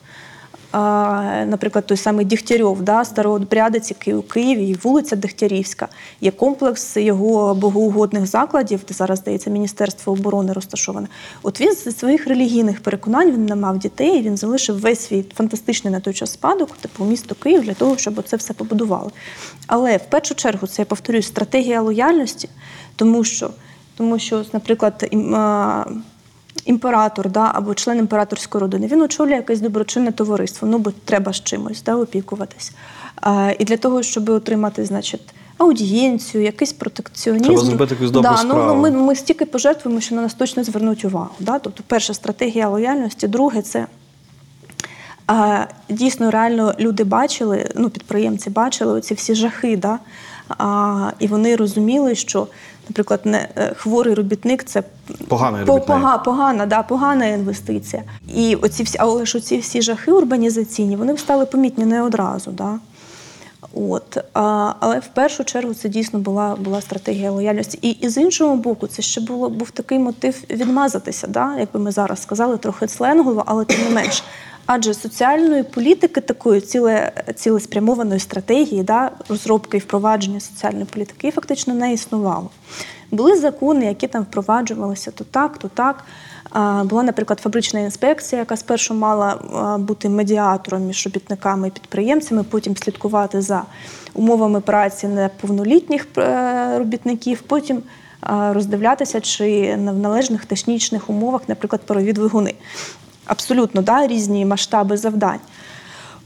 [1.45, 5.87] Наприклад, той самий Дігтярьов, да, старообрядець, який у Києві, і вулиця Дегтярівська.
[6.21, 11.07] Є комплекс його богоугодних закладів, де зараз, здається, Міністерство оборони розташоване.
[11.43, 15.25] От він зі своїх релігійних переконань він не мав дітей, і він залишив весь свій
[15.35, 19.11] фантастичний на той час спадок, типу місто Київ, для того, щоб це все побудували.
[19.67, 22.49] Але в першу чергу це я повторюю стратегія лояльності,
[22.95, 23.49] тому що,
[23.97, 25.09] тому що, наприклад,
[26.65, 31.43] імператор да, або член імператорської родини, він очолює якесь доброчинне товариство, ну бо треба з
[31.43, 32.71] чимось да, опікуватись.
[33.21, 35.21] А, і для того, щоб отримати, значить,
[35.57, 37.45] аудієнцію, якийсь протекціонізм.
[37.45, 38.75] Треба зробити якусь добру да, ну, справу.
[38.75, 41.29] Ну, ми, ми стільки пожертвуємо, що на нас точно звернуть увагу.
[41.39, 41.59] Да?
[41.59, 43.87] Тобто, перша стратегія лояльності, друге це.
[45.27, 49.99] А, дійсно, реально люди бачили, ну, підприємці бачили оці всі жахи, да?
[50.49, 52.47] а, і вони розуміли, що,
[52.89, 54.83] наприклад, не, е, хворий робітник це
[55.27, 55.85] Поганий робітник.
[55.87, 58.03] пога- погана, да, погана інвестиція.
[58.35, 62.51] І оці всі, але ж оці всі жахи урбанізаційні, вони стали помітні не одразу.
[62.51, 62.79] Да?
[63.73, 67.79] От, а, але в першу чергу це дійсно була, була стратегія лояльності.
[67.81, 71.57] І, і з іншого боку, це ще було, був такий мотив відмазатися, да?
[71.59, 74.23] як би ми зараз сказали, трохи сленгово, але тим не менш.
[74.65, 81.93] Адже соціальної політики такої ціле, цілеспрямованої стратегії, да, розробки і впровадження соціальної політики фактично не
[81.93, 82.49] існувало.
[83.11, 86.03] Були закони, які там впроваджувалися то так, то так.
[86.85, 89.35] Була, наприклад, фабрична інспекція, яка спершу мала
[89.79, 93.63] бути медіатором між робітниками і підприємцями, потім слідкувати за
[94.13, 97.83] умовами праці неповнолітніх е, робітників, потім
[98.29, 102.53] роздивлятися, чи в належних технічних умовах, наприклад, парові двигуни.
[103.25, 105.39] Абсолютно да, різні масштаби завдань.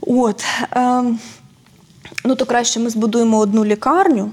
[0.00, 1.18] От, ем,
[2.24, 4.30] ну то краще ми збудуємо одну лікарню,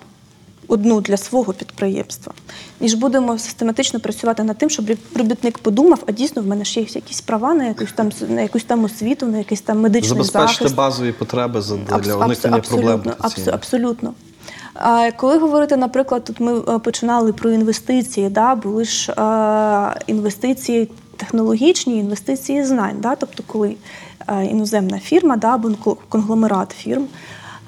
[0.67, 2.33] одну для свого підприємства,
[2.79, 6.85] ніж будемо систематично працювати над тим, щоб робітник подумав, а дійсно в мене ж є
[6.95, 10.75] якісь права на якусь там на якусь там освіту, на якийсь там медичний Забезпечити захист.
[10.75, 13.01] базові потреби для Абс- уникнення абс- проблем.
[13.07, 14.13] абсолютно, абс- абсолютно.
[14.73, 20.89] А коли говорити, наприклад, тут ми е, починали про інвестиції, да, були ж е, інвестиції
[21.17, 22.97] технологічні, інвестиції знань.
[22.99, 23.75] Да, тобто, коли
[24.27, 25.69] е, іноземна фірма да, або
[26.09, 27.07] конгломерат фірм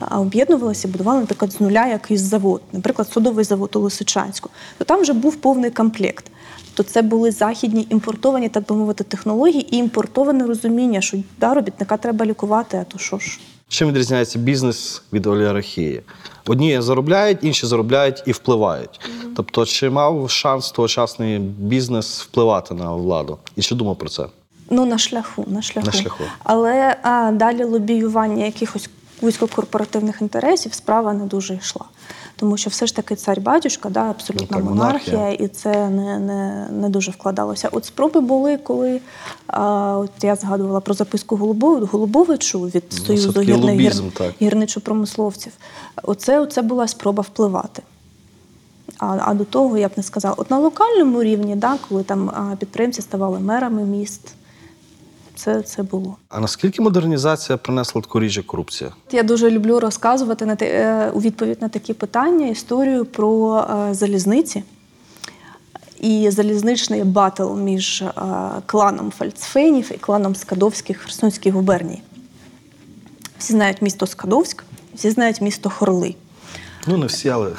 [0.01, 5.01] е, об'єднувалися, будували, наприклад, з нуля якийсь завод, наприклад, судовий завод у Лисичанську, то там
[5.01, 6.25] вже був повний комплект.
[6.73, 11.97] То це були західні імпортовані, так би мовити, технології і імпортоване розуміння, що да, робітника
[11.97, 13.39] треба лікувати, а то що ж.
[13.69, 16.01] Чим відрізняється бізнес від олігархії?
[16.47, 18.99] Одні заробляють, інші заробляють і впливають.
[19.35, 23.37] Тобто, чи мав шанс тогочасний бізнес впливати на владу?
[23.55, 24.25] І чи думав про це?
[24.69, 25.85] Ну, на шляху, на шляху.
[25.87, 26.23] На шляху.
[26.43, 28.89] Але а, далі лобіювання якихось
[29.21, 31.85] вузькокорпоративних інтересів справа не дуже йшла.
[32.39, 35.45] Тому що все ж таки цар батюшка, да, абсолютна Ну, монархія, монархія.
[35.45, 37.69] і це не, не, не дуже вкладалося.
[37.71, 39.01] От спроби були, коли
[39.47, 41.35] а, от я згадувала про записку
[41.91, 43.93] Голубовичу від Ну, Союзу гір,
[44.41, 45.51] гірничо-промисловців.
[46.03, 47.81] Оце, оце була спроба впливати.
[48.97, 50.35] А, а до того я б не сказала.
[50.37, 54.33] От на локальному рівні, да, коли там підприємці ставали мерами міст,
[55.39, 56.17] це, це було.
[56.29, 58.91] А наскільки модернізація принесла таку річ, як корупція?
[59.11, 63.57] Я дуже люблю розказувати на те, е, у відповідь на такі питання історію про
[63.89, 64.63] е, залізниці
[65.99, 68.11] і залізничний батл між е,
[68.65, 72.01] кланом Фальцфейнів і кланом Скадовських Херсонській губернії.
[73.37, 74.63] Всі знають місто Скадовськ,
[74.95, 76.15] всі знають місто Хорли.
[76.87, 77.51] Ну, не всі, але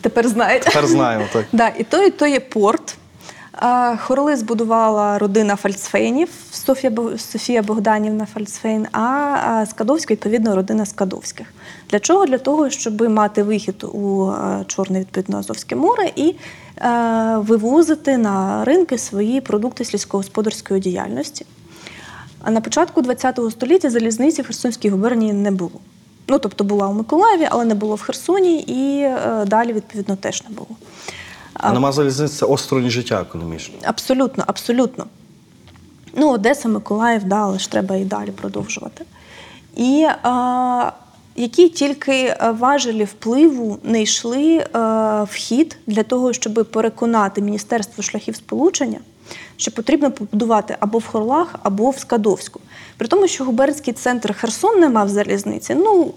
[0.00, 0.64] Тепер знаєте.
[0.64, 1.44] Тепер знаємо, так.
[1.52, 2.96] Да, і то, і то є порт.
[3.60, 9.00] А, Хороли збудувала родина Фальцфейнів, Софія, Софія Богданівна Фальцфейн, а
[9.46, 11.46] а Скадовська, відповідно, родина Скадовських.
[11.90, 12.26] Для чого?
[12.26, 16.34] Для того, щоб мати вихід у е, Чорне, відповідно, Азовське море і
[16.78, 21.46] е, вивозити на ринки свої продукти сільськогосподарської діяльності.
[22.42, 25.80] А на початку ХХ століття залізниці в Херсонській губернії не було.
[26.28, 30.44] Ну, тобто була у Миколаєві, але не було в Херсоні, і е, далі, відповідно, теж
[30.48, 30.76] не було.
[31.62, 33.74] А нема залізниці це осторонь життя економічно.
[33.82, 35.06] Абсолютно, абсолютно.
[36.16, 39.04] Ну, Одеса, Миколаїв, да, але ж треба і далі продовжувати.
[39.76, 40.92] І а,
[41.36, 44.66] які тільки е, важелі впливу не йшли е,
[45.22, 48.98] в хід для того, щоб переконати Міністерство шляхів сполучення,
[49.56, 52.60] що потрібно побудувати або в Хорлах, або в Скадовську.
[52.96, 56.14] При тому, що губернський центр Херсон не мав залізниці, ну.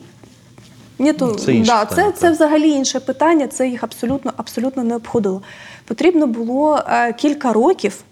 [0.99, 4.83] Ні, то, Це інше да, питання, це, це взагалі інше питання, це їх абсолютно, абсолютно
[4.83, 5.41] не обходило.
[5.85, 8.03] Потрібно було е, кілька років,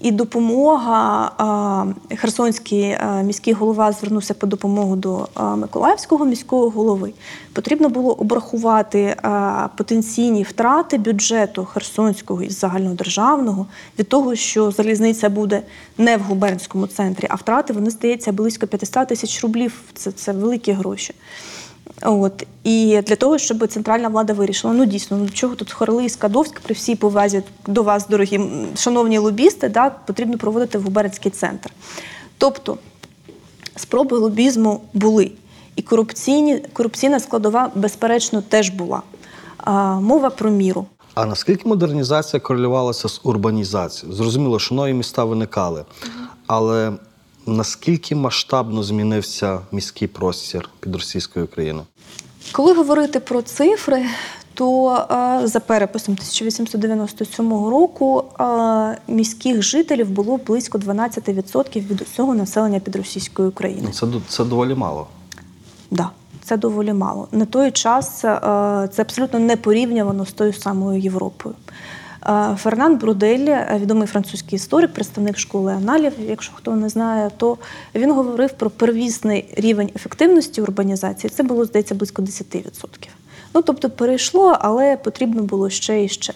[0.00, 1.30] і допомога
[2.10, 7.12] е, Херсонський е, міський голова звернувся по допомогу до е, Миколаївського міського голови.
[7.52, 9.18] Потрібно було обрахувати е,
[9.76, 13.66] потенційні втрати бюджету Херсонського і загальнодержавного
[13.98, 15.62] від того, що залізниця буде
[15.98, 19.80] не в губернському центрі, а втрати вони здається близько 500 тисяч рублів.
[19.94, 21.14] Це, це великі гроші.
[22.02, 26.08] От і для того, щоб центральна влада вирішила, ну дійсно, ну чого тут Хорли і
[26.08, 28.40] Скадовськ, при всій повазі до вас, дорогі
[28.76, 31.70] шановні лобісти, да, потрібно проводити в губернський центр.
[32.38, 32.78] Тобто
[33.76, 35.32] спроби лобізму були,
[35.76, 39.02] і корупційні, корупційна складова, безперечно, теж була.
[39.56, 40.86] А, мова про міру.
[41.14, 44.16] А наскільки модернізація корелювалася з урбанізацією?
[44.16, 45.84] Зрозуміло, що нові міста виникали,
[46.46, 46.92] але
[47.46, 51.86] наскільки масштабно змінився міський простір під російською Україною?
[52.52, 54.06] Коли говорити про цифри,
[54.54, 54.96] то
[55.42, 62.96] е, за переписом 1897 року е, міських жителів було близько 12% від усього населення під
[62.96, 63.92] російською Україною.
[63.92, 65.06] Це, це доволі мало.
[65.90, 66.10] Да,
[66.42, 67.28] це доволі мало.
[67.32, 68.38] На той час е,
[68.92, 71.54] це абсолютно не порівнювано з тою самою Європою.
[72.56, 77.58] Фернан Брудель, е, відомий французький історик, представник школи аналів, якщо хто не знає, то
[77.94, 81.30] він говорив про первісний рівень ефективності урбанізації.
[81.30, 83.08] Це було, здається, близько 10%.
[83.54, 86.32] Ну, тобто перейшло, але потрібно було ще і ще.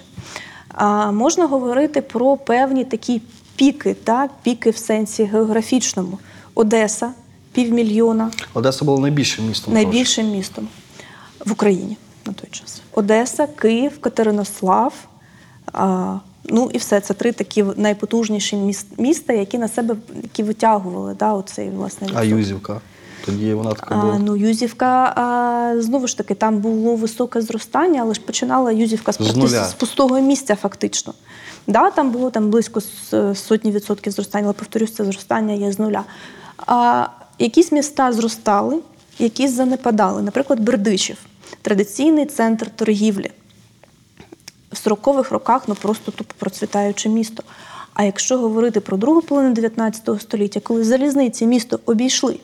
[0.68, 3.22] А можна говорити про певні такі
[3.56, 4.30] піки, так?
[4.42, 6.18] піки в сенсі географічному.
[6.54, 7.12] Одеса
[7.52, 9.74] півмільйона, Одеса була найбільшим містом.
[9.74, 10.68] найбільшим містом
[11.46, 12.82] в Україні на той час.
[12.92, 14.92] Одеса, Київ, Катеринослав.
[16.44, 17.00] Ну і все.
[17.00, 22.24] Це три такі найпотужніші міс- міста, які на себе які витягували да, оцей власне А.
[22.24, 22.80] Юзівка.
[23.24, 28.14] Тоді вона така А, ну, Юзівка, а, знову ж таки, там було високе зростання, але
[28.14, 29.18] ж починала Юзівка з,
[29.66, 31.14] З з пустого місця, фактично.
[31.66, 32.80] Да, там було там близько
[33.34, 36.04] сотні відсотків зростання, але повторюсь, це зростання є з нуля.
[36.66, 37.06] А,
[37.38, 38.78] якісь міста зростали,
[39.18, 40.22] якісь занепадали.
[40.22, 41.16] Наприклад, Бердичів,
[41.62, 43.30] традиційний центр торгівлі.
[44.72, 47.42] В 40-х роках ну просто тупо процвітаюче місто.
[47.94, 52.40] А якщо говорити про другу половину 19 століття, коли залізниці місто обійшли,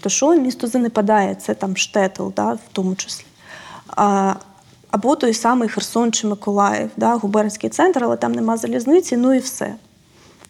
[0.00, 1.34] то що місто занепадає?
[1.34, 3.24] Це там Штетл, да, в тому числі.
[3.88, 4.34] А,
[4.90, 9.38] або той самий Херсон чи Миколаїв, да, губернський центр, але там нема залізниці, ну і
[9.38, 9.74] все.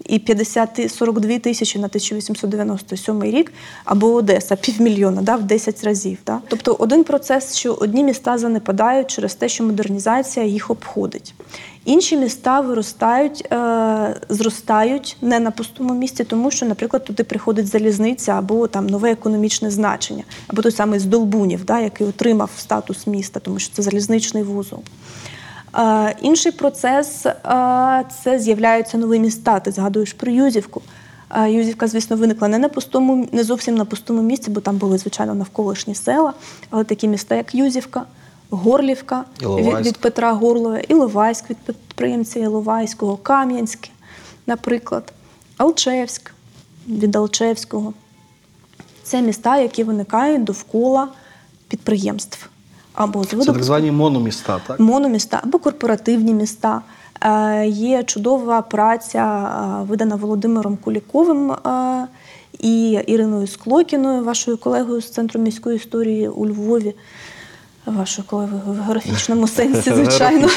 [0.09, 3.53] І 50, 42 тисячі на 1897 рік,
[3.85, 6.19] або Одеса, півмільйона, да, в 10 разів.
[6.27, 6.41] Да.
[6.49, 11.35] Тобто один процес, що одні міста занепадають через те, що модернізація їх обходить.
[11.85, 18.33] Інші міста виростають, е, зростають не на пустому місці, тому що, наприклад, туди приходить залізниця
[18.33, 23.59] або там нове економічне значення, або той самий Здолбунів, да, який отримав статус міста, тому
[23.59, 24.83] що це залізничний вузол.
[26.21, 27.27] Інший процес
[28.25, 29.61] це з'являються нові міста.
[29.61, 30.83] Ти згадуєш про Юзівку.
[31.47, 35.35] Юзівка, звісно, виникла не на пустому, не зовсім на пустому місці, бо там були, звичайно,
[35.35, 36.33] навколишні села,
[36.71, 38.05] але такі міста, як Юзівка,
[38.51, 43.91] Горлівка від, від Петра Горлова, Іловайськ від підприємця Іловайського, Кам'янське,
[44.47, 45.13] наприклад,
[45.57, 46.33] Алчевськ
[46.89, 47.93] від Алчевського.
[49.03, 51.09] Це міста, які виникають довкола
[51.69, 52.49] підприємств
[52.97, 54.81] або з Це так звані мономіста, так?
[54.81, 56.81] мономіста або корпоративні міста.
[57.21, 59.51] Е, Є чудова праця,
[59.83, 62.07] е, видана Володимиром Куліковим е,
[62.59, 66.95] і Іриною Склокіною, вашою колегою з Центру міської історії у Львові.
[67.87, 70.49] Вашу коли ви в географічному сенсі, звичайно.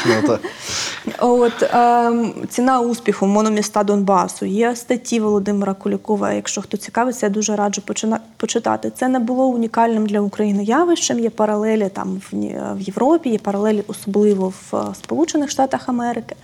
[1.19, 4.45] От ем, ціна успіху мономіста Донбасу.
[4.45, 6.31] Є статті Володимира Кулікова.
[6.33, 8.91] Якщо хто цікавиться, я дуже раджу почина- почитати.
[8.95, 11.19] Це не було унікальним для України явищем.
[11.19, 12.35] Є паралелі там в,
[12.81, 16.35] Європі, є паралелі особливо в е, Сполучених Штатах Америки.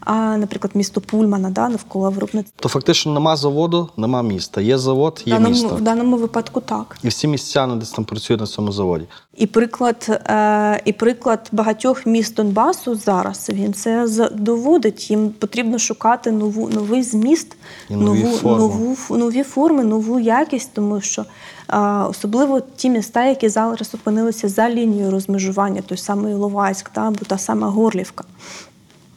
[0.00, 2.52] А, наприклад, місто Пульмана, да, навколо виробництва.
[2.60, 4.60] То фактично нема заводу, нема міста.
[4.60, 5.68] Є завод, В є даному, місто.
[5.76, 6.96] в даному випадку так.
[7.02, 9.04] І всі містяни десь там працюють на цьому заводі.
[9.36, 15.10] І приклад, е, і приклад багатьох міст Донбасу зараз він це доводить.
[15.10, 17.56] Їм потрібно шукати нову новий зміст,
[17.90, 18.58] І нові нову, форми.
[18.58, 21.24] нову нові форми, нову якість, тому що
[21.72, 21.78] е,
[22.10, 27.38] особливо ті міста, які зараз опинилися за лінією розмежування, той самий Іловайськ, та, або та
[27.38, 28.24] сама Горлівка.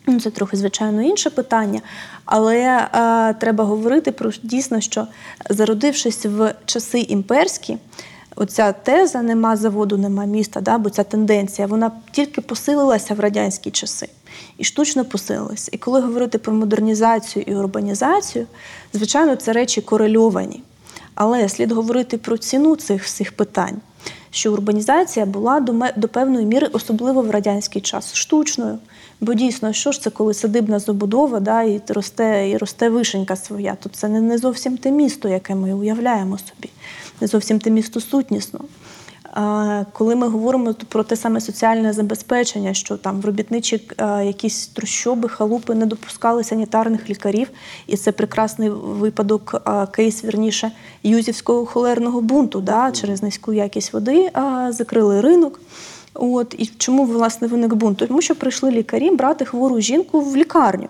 [0.10, 1.82] Ну, Це трохи, звичайно, інше питання,
[2.26, 5.08] але е, треба говорити про дійсно, що
[5.50, 7.78] зародившись в часи імперські,
[8.36, 13.72] оця теза нема заводу, нема міста, да, бо ця тенденція, вона тільки посилилася в радянські
[13.72, 14.10] часи
[14.58, 15.70] і штучно посилилася.
[15.74, 18.48] І коли говорити про модернізацію і урбанізацію,
[18.94, 20.64] звичайно, це речі корельовані.
[21.16, 23.82] Але слід говорити про ціну цих всіх питань,
[24.32, 28.78] що урбанізація була до, до певної міри, особливо в радянський час, штучною.
[29.22, 33.78] Бо дійсно, що ж це, коли садибна забудова, да, і росте, і росте вишенька своя,
[33.84, 36.70] то це не, не зовсім те місто, яке ми уявляємо собі,
[37.22, 38.60] не зовсім те місто сутнісно.
[39.34, 43.82] А, Коли ми говоримо про те саме соціальне забезпечення, що там в робітничі
[44.24, 47.48] якісь трущоби, халупи не допускали санітарних лікарів,
[47.88, 49.62] і це прекрасний випадок,
[49.92, 50.72] кейс вірніше
[51.04, 54.32] юзівського холерного бунту, да, через низьку якість води
[54.70, 55.60] закрили ринок.
[56.22, 57.98] От і чому власне виник бунт?
[57.98, 60.88] Тому що прийшли лікарі брати хвору жінку в лікарню.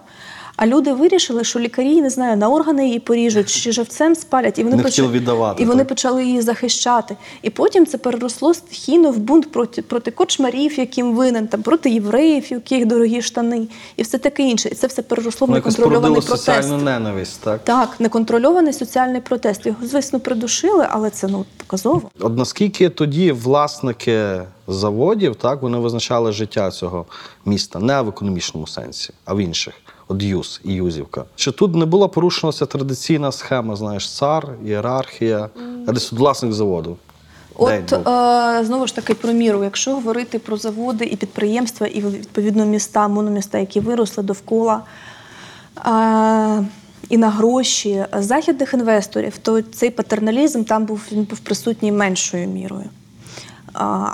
[0.62, 4.64] А люди вирішили, що лікарі не знаю, на органи її поріжуть чи живцем спалять, і
[4.64, 5.88] вони Не почали віддавати, і вони так?
[5.88, 7.18] почали її захищати.
[7.42, 12.52] І потім це переросло стихійно в бунт проти, проти кочмарів, яким винен, там проти євреїв,
[12.52, 14.70] яких дорогі штани, і все таке інше.
[14.70, 16.46] І це все переросло в Ну, неконтрольований протест.
[16.46, 17.64] соціальну ненависть, так?
[17.64, 19.66] Так, неконтрольований соціальний протест.
[19.66, 22.02] Його, звісно, придушили, але це ну показово.
[22.20, 27.06] От наскільки тоді власники заводів, так, вони визначали життя цього
[27.46, 29.74] міста не в економічному сенсі, а в інших.
[30.12, 31.26] От Юз і Юзівка.
[31.36, 35.50] Чи тут не була порушена традиційна схема, знаєш, цар, ієрархія,
[35.88, 36.98] а власник заводу?
[37.56, 39.64] От е, знову ж таки про міру.
[39.64, 44.82] Якщо говорити про заводи і підприємства, і відповідно міста, мономіста, які виросли довкола
[45.78, 46.66] е,
[47.10, 52.90] і на гроші західних інвесторів, то цей патерналізм там був він був присутній меншою мірою.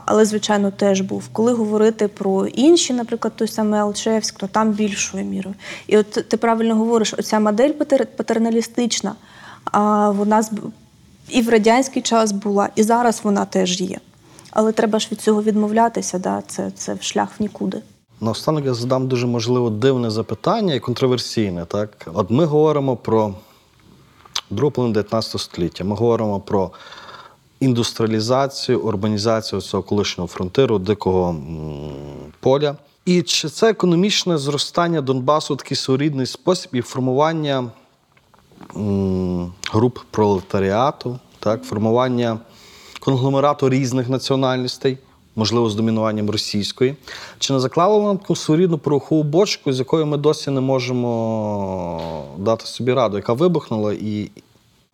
[0.05, 1.23] Але, звичайно, теж був.
[1.31, 5.55] Коли говорити про інші, наприклад, той самий Алчевськ, то там більшою мірою.
[5.87, 9.15] І от ти правильно говориш, оця модель патер- патерналістична,
[9.71, 10.43] а, вона
[11.29, 13.99] і в радянський час була, і зараз вона теж є.
[14.51, 16.43] Але треба ж від цього відмовлятися, да?
[16.47, 17.81] це, це шлях в нікуди.
[18.21, 21.65] Наостанок я задам дуже можливо дивне запитання і контроверсійне.
[21.65, 22.07] Так?
[22.13, 23.33] От ми говоримо про
[24.49, 25.83] другу половину 19 століття.
[25.83, 26.71] Ми говоримо про
[27.65, 31.35] індустріалізацію, урбанізацію цього колишнього фронтиру, дикого
[32.39, 32.75] поля.
[33.05, 37.69] І чи це економічне зростання Донбасу в такий своєрідний спосіб і формування
[39.71, 42.39] груп пролетаріату, так, формування
[42.99, 44.97] конгломерату різних національностей,
[45.35, 46.95] можливо, з домінуванням російської.
[47.39, 52.01] Чи не заклало воно таку своєрідну порохову бочку, з якою ми досі не можемо
[52.37, 54.31] дати собі раду, яка вибухнула і.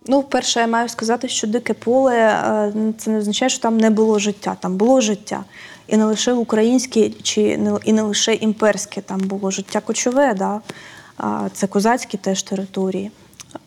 [0.08, 3.90] Ну, перше, я маю сказати, що дике поле е, це не означає, що там не
[3.90, 4.58] було життя.
[4.60, 5.44] Там було життя.
[5.88, 10.62] І не лише українське, чи не і не лише імперське, там було життя кочове, да?
[11.54, 13.12] це козацькі теж території.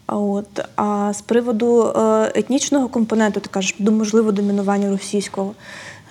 [0.07, 0.61] От.
[0.77, 5.55] А з приводу е, етнічного компоненту, ти кажеш, до можливо домінування російського,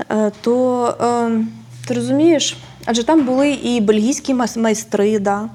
[0.09, 1.45] е, то е,
[1.87, 5.49] ти розумієш, адже там були і бельгійські майстри, да?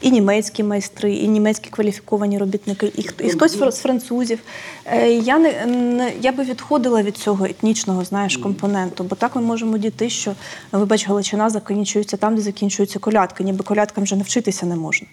[0.00, 4.38] І німецькі майстри, і німецькі кваліфіковані робітники, і, і хтось з французів.
[4.84, 9.78] Е, Я не, я би відходила від цього етнічного знаєш, компоненту, бо так ми можемо
[9.78, 10.34] дійти, що
[10.72, 15.06] вибач, Галичина закінчується там, де закінчуються колядки, ніби колядкам вже навчитися не можна.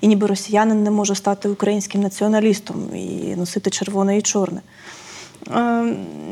[0.00, 4.60] І ніби росіянин не може стати українським націоналістом і носити червоне і чорне.
[5.50, 5.82] Е,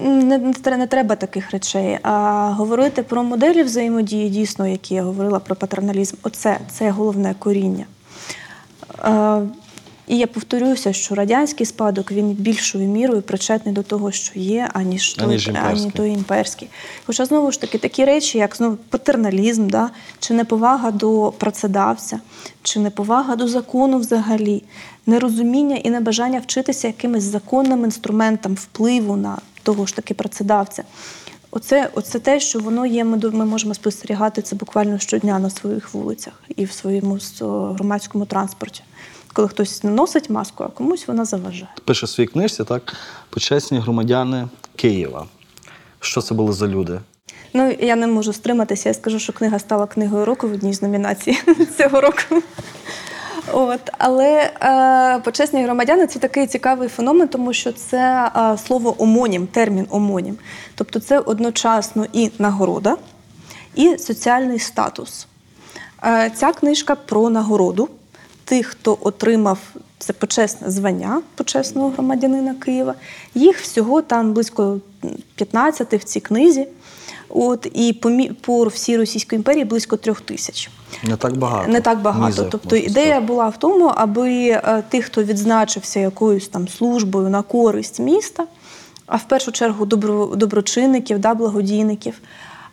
[0.02, 1.98] Не, не, треба таких речей.
[2.02, 7.86] А говорити про моделі взаємодії, дійсно, які я говорила про патерналізм, оце це головне коріння.
[10.10, 15.14] І я повторюся, що радянський спадок він більшою мірою причетний до того, що є, аніж,
[15.14, 16.68] той, Аніж ані той імперський.
[17.06, 22.20] Хоча знову ж таки такі речі, як знову патерналізм, да, чи неповага до працедавця,
[22.62, 24.62] чи неповага до закону взагалі,
[25.06, 30.82] нерозуміння і небажання вчитися якимось законним інструментам впливу на того ж таки працедавця.
[31.50, 35.94] Оце, оце те, що воно є, ми, ми можемо спостерігати це буквально щодня на своїх
[35.94, 37.18] вулицях і в своєму
[37.74, 38.82] громадському транспорті.
[39.32, 41.68] Коли хтось носить маску, а комусь вона заважає.
[41.84, 42.94] Пише в своїй книжці, так,
[43.30, 45.26] почесні громадяни Києва.
[46.00, 47.00] Що це були за люди?
[47.54, 48.88] Ну, я не можу стриматися.
[48.88, 51.38] Я скажу, що книга стала книгою року в одній з номінацій
[51.78, 52.42] цього року.
[53.52, 59.46] От, але е, почесні громадяни це такий цікавий феномен, тому що це е, слово омонім,
[59.46, 60.36] термін омонім.
[60.74, 62.96] Тобто це одночасно і нагорода,
[63.74, 65.26] і соціальний статус.
[66.04, 67.88] Е, ця книжка про нагороду
[68.50, 69.58] тих, хто отримав
[69.98, 72.94] це почесне звання почесного громадянина Києва.
[73.34, 74.78] Їх всього там близько
[75.34, 76.66] 15 в цій книзі.
[77.28, 80.70] От, і по, по всій Російській імперії близько трьох тисяч.
[81.02, 81.72] Не так багато.
[81.72, 82.26] Не так багато.
[82.26, 83.26] Мізер, тобто ідея сказати.
[83.26, 88.46] була в тому, аби е, тих, хто відзначився якоюсь там службою на користь міста,
[89.06, 92.14] а в першу чергу добро, доброчинників, да, благодійників,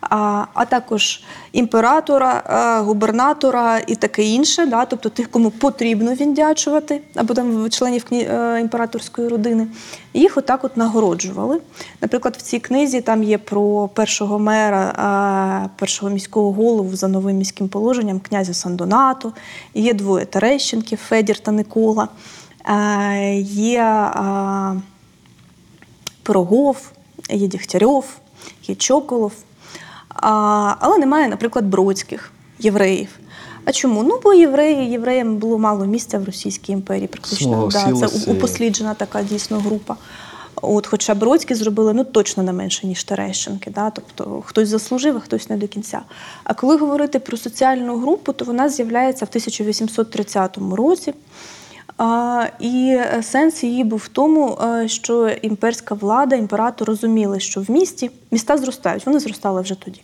[0.02, 7.34] а, також імператора, е, губернатора і таке інше, да, тобто тих, кому потрібно віддячувати, або
[7.34, 9.68] там членів е, імператорської родини,
[10.14, 11.60] їх отак от нагороджували.
[12.02, 14.84] Наприклад, в цій книзі там є про першого мера,
[15.66, 19.34] е, першого міського голову за новим міським положенням князя Сандонато,
[19.74, 22.08] є двоє Терещенків, Федір та Никола.
[23.42, 24.12] Є
[26.24, 26.92] Пирогов,
[27.30, 28.06] є Дігтярьов,
[28.68, 29.32] є Чоколов.
[30.22, 33.10] А, але немає, наприклад, бродських євреїв.
[33.66, 34.04] А чому?
[34.04, 37.08] Ну, бо євреї, євреям було мало місця в Російській імперії.
[37.08, 39.96] Практично да, це упосліджена така дійсно група.
[40.62, 43.72] От, хоча Бродські зробили ну, точно не менше, ніж Терещенки.
[43.72, 43.90] Да?
[43.90, 46.02] Тобто хтось заслужив, а хтось не до кінця.
[46.44, 51.14] А коли говорити про соціальну групу, то вона з'являється в 1830 році.
[52.60, 57.72] І е, сенс її був в тому, е, що імперська влада, імператор розуміли, що в
[57.72, 60.02] місті міста зростають, вони зростали вже тоді.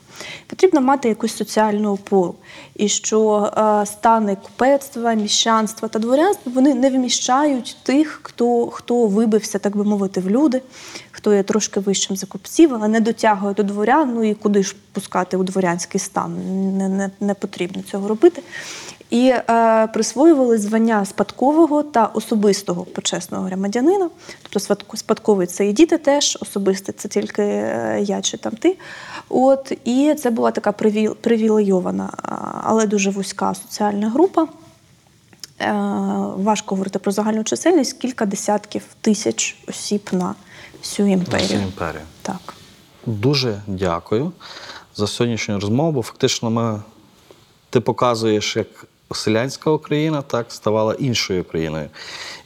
[0.48, 2.36] Потрібно мати якусь соціальну опору.
[2.76, 9.60] І що е, стани купецтва, міщанства та дворянства вони не вміщають тих, хто, хто вибився,
[9.60, 10.62] так би мовити, в люди,
[11.12, 14.14] хто є трошки вищим за купців, але не дотягує до дворян.
[14.16, 16.36] Ну і куди ж пускати у дворянський стан?
[16.78, 18.42] Не, не, не потрібно цього робити
[19.14, 24.10] і е, присвоювали звання спадкового та особистого почесного громадянина.
[24.42, 28.78] Тобто спадко- спадковий це і діти теж, особистий це тільки е, я чи там ти.
[29.30, 32.10] От, і це була така привіл- привілейована,
[32.64, 34.48] але дуже вузька соціальна група.
[35.62, 35.74] Е,
[36.36, 40.36] важко говорити про загальну чисельність, кілька десятків тисяч осіб на
[40.82, 41.48] всю імперію.
[41.48, 42.04] Всю імперію.
[42.22, 42.54] Так.
[43.06, 44.32] Дуже дякую
[44.96, 46.82] за сьогоднішню розмову, бо фактично ми,
[47.70, 48.68] ти показуєш, як
[49.18, 51.90] селянська Україна так ставала іншою Україною.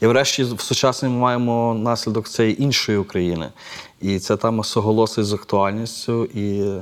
[0.02, 3.50] І врешті в сучасному ми маємо наслідок цієї іншої України.
[4.02, 6.74] І це там суголосить з актуальністю, і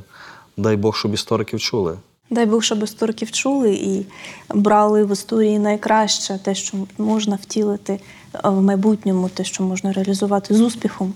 [0.58, 1.98] дай Бог, щоб історики чули.
[2.30, 4.06] Дай Бог, щоб історики чули і
[4.54, 10.54] брали в історії найкраще те, що можна втілити е, в майбутньому, те, що можна реалізувати
[10.54, 11.14] з успіхом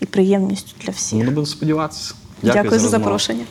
[0.00, 1.18] і приємністю для всіх.
[1.18, 2.14] Ми будемо сподіватися.
[2.42, 2.90] Дякую, за розмову.
[2.90, 3.44] запрошення.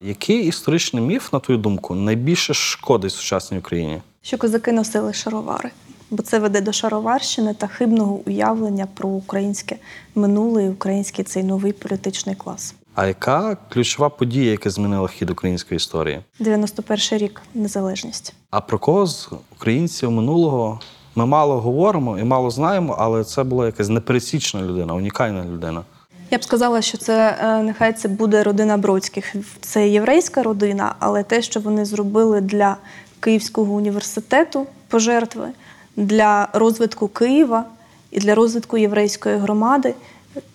[0.00, 4.02] Який історичний міф, на твою думку, найбільше шкодить сучасній Україні?
[4.22, 5.70] Що козаки носили шаровари,
[6.10, 9.76] бо це веде до шароварщини та хибного уявлення про українське
[10.14, 12.74] минуле і український цей новий політичний клас.
[12.94, 16.20] А яка ключова подія, яка змінила хід української історії?
[16.40, 18.34] 91 рік незалежність.
[18.50, 20.80] А про кого з українців минулого
[21.14, 25.84] ми мало говоримо і мало знаємо, але це була якась непересічна людина, унікальна людина.
[26.30, 29.34] Я б сказала, що це е, нехай це буде родина Бродських.
[29.60, 32.76] Це єврейська родина, але те, що вони зробили для
[33.20, 35.48] Київського університету пожертви,
[35.96, 37.64] для розвитку Києва
[38.10, 39.94] і для розвитку єврейської громади,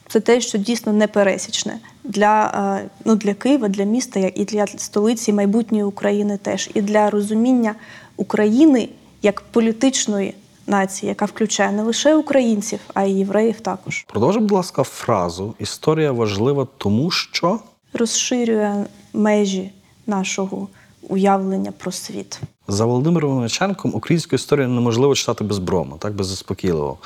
[0.07, 2.45] це те, що дійсно непересічне для,
[2.83, 7.75] е, ну, для Києва, для міста і для столиці майбутньої України теж, і для розуміння
[8.17, 8.89] України
[9.21, 10.33] як політичної
[10.67, 14.05] нації, яка включає не лише українців, а й євреїв також.
[14.07, 17.59] Продовжи, будь ласка, фразу Історія важлива тому, що
[17.93, 19.71] розширює межі
[20.07, 20.67] нашого
[21.09, 22.39] уявлення про світ.
[22.67, 26.97] за Володимиром Іваниченком українську історію неможливо читати без брому, так без заспокійливого.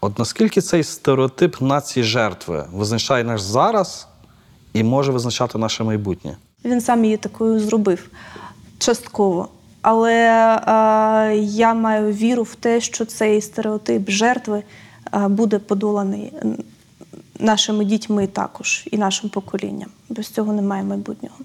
[0.00, 4.08] От наскільки цей стереотип нації жертви визначає наш зараз
[4.72, 6.36] і може визначати наше майбутнє?
[6.64, 8.10] Він сам її такою зробив
[8.78, 9.48] частково.
[9.84, 14.62] Але е, я маю віру в те, що цей стереотип жертви
[15.14, 16.32] е, буде подоланий
[17.40, 19.88] нашими дітьми також і нашим поколінням.
[20.08, 21.36] Без цього немає майбутнього.